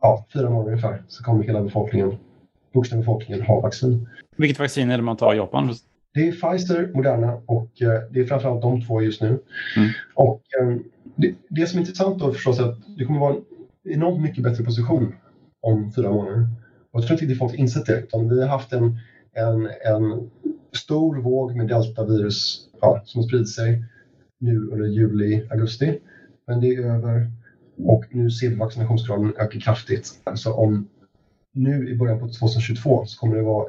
ja, 0.00 0.26
fyra 0.32 0.50
månader 0.50 0.70
ungefär 0.70 1.02
så 1.08 1.24
kommer 1.24 1.44
hela 1.44 1.62
befolkningen 1.62 2.16
vuxna 2.74 2.98
befolkningen 2.98 3.42
har 3.46 3.62
vaccin. 3.62 4.08
Vilket 4.36 4.58
vaccin 4.58 4.90
är 4.90 4.96
det 4.96 5.02
man 5.02 5.16
tar 5.16 5.34
i 5.34 5.36
Japan? 5.36 5.74
Det 6.14 6.28
är 6.28 6.32
Pfizer, 6.32 6.90
Moderna 6.94 7.32
och 7.46 7.82
eh, 7.82 8.00
det 8.10 8.20
är 8.20 8.24
framförallt 8.24 8.62
de 8.62 8.82
två 8.82 9.02
just 9.02 9.22
nu. 9.22 9.28
Mm. 9.76 9.90
Och 10.14 10.42
eh, 10.60 10.76
det, 11.16 11.34
det, 11.48 11.66
som 11.66 11.78
är 11.78 11.80
intressant 11.80 12.18
då 12.18 12.32
förstås 12.32 12.58
är 12.58 12.64
att 12.64 12.78
det 12.98 13.04
kommer 13.04 13.20
vara 13.20 13.34
en 13.34 13.42
enormt 13.84 14.22
mycket 14.22 14.44
bättre 14.44 14.64
position 14.64 15.14
om 15.60 15.92
fyra 15.92 16.10
månader. 16.10 16.48
Och 16.90 17.00
jag 17.00 17.06
tror 17.06 17.12
inte 17.14 17.24
riktigt 17.24 17.38
folk 17.38 17.54
insett 17.54 17.86
det, 17.86 17.98
utan 17.98 18.28
vi 18.28 18.42
har 18.42 18.48
haft 18.48 18.72
en, 18.72 18.98
en, 19.36 19.66
en 19.84 20.30
stor 20.72 21.16
våg 21.16 21.56
med 21.56 21.68
deltavirus 21.68 22.68
ja, 22.80 23.02
som 23.04 23.20
har 23.20 23.28
spridit 23.28 23.48
sig 23.48 23.84
nu 24.38 24.68
under 24.68 24.86
juli, 24.86 25.48
augusti. 25.50 25.98
Men 26.46 26.60
det 26.60 26.74
är 26.74 26.82
över 26.82 27.30
och 27.84 28.04
nu 28.10 28.30
ser 28.30 28.48
vi 28.48 28.54
vaccinationsgraden 28.54 29.34
öka 29.38 29.60
kraftigt. 29.60 30.08
Så 30.34 30.54
om 30.54 30.88
nu 31.52 31.88
i 31.88 31.96
början 31.96 32.18
på 32.18 32.28
2022 32.28 33.06
så 33.06 33.18
kommer 33.18 33.36
det 33.36 33.42
vara 33.42 33.68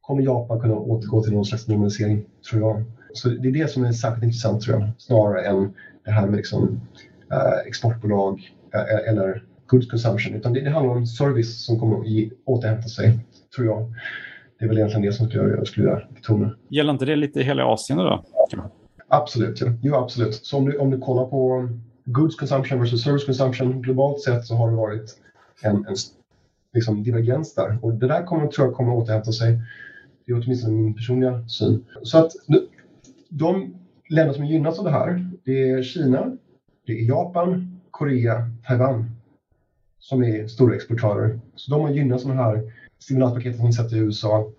kommer 0.00 0.22
Japan 0.22 0.60
kunna 0.60 0.74
återgå 0.74 1.22
till 1.22 1.32
någon 1.32 1.44
slags 1.44 1.68
normalisering, 1.68 2.24
tror 2.50 2.62
jag. 2.62 2.84
Så 3.14 3.28
det 3.28 3.48
är 3.48 3.52
det 3.52 3.70
som 3.70 3.84
är 3.84 3.92
särskilt 3.92 4.24
intressant, 4.24 4.62
tror 4.62 4.80
jag, 4.80 4.90
snarare 4.98 5.46
än 5.46 5.74
det 6.04 6.10
här 6.10 6.26
med 6.26 6.36
liksom, 6.36 6.80
eh, 7.32 7.66
exportbolag 7.66 8.54
eh, 8.74 9.08
eller 9.08 9.44
goods 9.66 9.90
consumption, 9.90 10.34
utan 10.34 10.52
det, 10.52 10.60
det 10.60 10.70
handlar 10.70 10.94
om 10.94 11.06
service 11.06 11.64
som 11.64 11.80
kommer 11.80 12.00
att 12.00 12.08
ge, 12.08 12.30
återhämta 12.44 12.88
sig, 12.88 13.18
tror 13.56 13.66
jag. 13.66 13.94
Det 14.60 14.66
är 14.66 14.68
väl 14.68 14.78
egentligen 14.78 15.06
det 15.06 15.12
som 15.12 15.28
skulle, 15.28 15.50
jag 15.50 15.66
skulle 15.66 15.86
vilja 15.86 16.06
betona. 16.14 16.56
Gäller 16.68 16.92
inte 16.92 17.04
det 17.04 17.16
lite 17.16 17.40
i 17.40 17.42
hela 17.42 17.64
Asien 17.64 17.98
då? 17.98 18.24
Absolut, 19.08 19.60
ja. 19.60 19.66
Jo, 19.82 19.94
absolut. 19.94 20.34
Så 20.34 20.56
om 20.56 20.64
du, 20.64 20.78
om 20.78 20.90
du 20.90 20.98
kollar 20.98 21.24
på 21.24 21.68
goods 22.04 22.36
consumption 22.36 22.80
versus 22.80 23.04
service 23.04 23.26
consumption 23.26 23.82
globalt 23.82 24.20
sett 24.20 24.46
så 24.46 24.54
har 24.54 24.70
det 24.70 24.76
varit 24.76 25.16
en, 25.62 25.76
en 25.76 25.96
liksom 26.72 27.02
divergens 27.02 27.54
där. 27.54 27.78
Och 27.82 27.94
det 27.94 28.06
där 28.06 28.24
kommer, 28.24 28.46
tror 28.46 28.66
jag 28.66 28.76
kommer 28.76 28.92
att 28.92 29.02
återhämta 29.02 29.32
sig. 29.32 29.60
Det 30.26 30.32
är 30.32 30.42
åtminstone 30.44 30.76
min 30.76 30.94
personliga 30.94 31.48
syn. 31.48 31.84
Så 32.02 32.18
att 32.18 32.32
de 33.28 33.74
länder 34.08 34.34
som 34.34 34.44
gynnas 34.44 34.78
av 34.78 34.84
det 34.84 34.90
här, 34.90 35.30
det 35.44 35.70
är 35.70 35.82
Kina, 35.82 36.36
det 36.86 36.92
är 36.92 37.08
Japan, 37.08 37.80
Korea, 37.90 38.50
Taiwan 38.66 39.10
som 39.98 40.24
är 40.24 40.46
stora 40.46 40.74
exportörer. 40.74 41.40
Så 41.54 41.70
de 41.70 41.80
har 41.80 41.90
gynnats 41.90 42.24
av 42.24 42.30
de 42.30 42.38
här 42.38 42.72
stimulanspaketet 43.00 43.56
som 43.56 43.66
vi 43.66 43.72
sett 43.72 43.92
i 43.92 43.96
USA. 43.96 44.50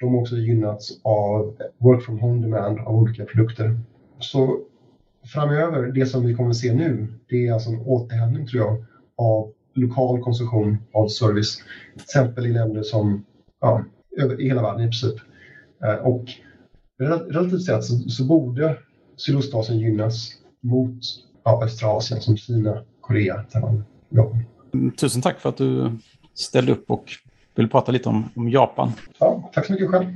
De 0.00 0.14
har 0.14 0.20
också 0.20 0.36
gynnats 0.36 1.00
av 1.02 1.56
work 1.78 2.02
from 2.02 2.18
home 2.18 2.42
demand 2.42 2.78
av 2.78 2.94
olika 2.94 3.24
produkter. 3.24 3.80
Så 4.18 4.60
framöver, 5.32 5.92
det 5.92 6.06
som 6.06 6.26
vi 6.26 6.34
kommer 6.34 6.50
att 6.50 6.56
se 6.56 6.74
nu, 6.74 7.06
det 7.28 7.46
är 7.46 7.52
alltså 7.52 7.70
en 7.70 7.80
återhämtning 7.80 8.46
tror 8.46 8.62
jag 8.62 8.84
av 9.16 9.52
lokal 9.74 10.22
konsumtion 10.22 10.78
av 10.92 11.08
service. 11.08 11.56
Till 11.92 12.02
exempel 12.02 12.46
i 12.46 12.52
länder 12.52 12.82
som, 12.82 13.24
ja, 13.60 13.84
över, 14.16 14.40
i 14.40 14.48
hela 14.48 14.62
världen 14.62 14.80
i 14.80 14.86
princip. 14.86 15.20
Eh, 15.84 15.94
och 15.94 16.24
relativt 17.30 17.64
sett 17.64 17.84
så, 17.84 17.98
så 18.08 18.24
borde 18.24 18.78
Sydostasien 19.16 19.78
gynnas 19.78 20.30
mot 20.60 21.00
ja, 21.44 21.64
östra 21.64 21.88
Asien 21.88 22.20
som 22.20 22.36
Kina, 22.36 22.82
Korea, 23.00 23.42
Taiwan, 23.42 23.84
Japan. 24.08 24.44
Tusen 24.96 25.22
tack 25.22 25.40
för 25.40 25.48
att 25.48 25.56
du 25.56 25.98
ställde 26.34 26.72
upp 26.72 26.90
och 26.90 27.04
vill 27.54 27.68
prata 27.68 27.92
lite 27.92 28.08
om, 28.08 28.30
om 28.36 28.48
Japan. 28.48 28.92
Ja, 29.18 29.50
tack 29.54 29.66
så 29.66 29.72
mycket 29.72 29.90
själv. 29.90 30.14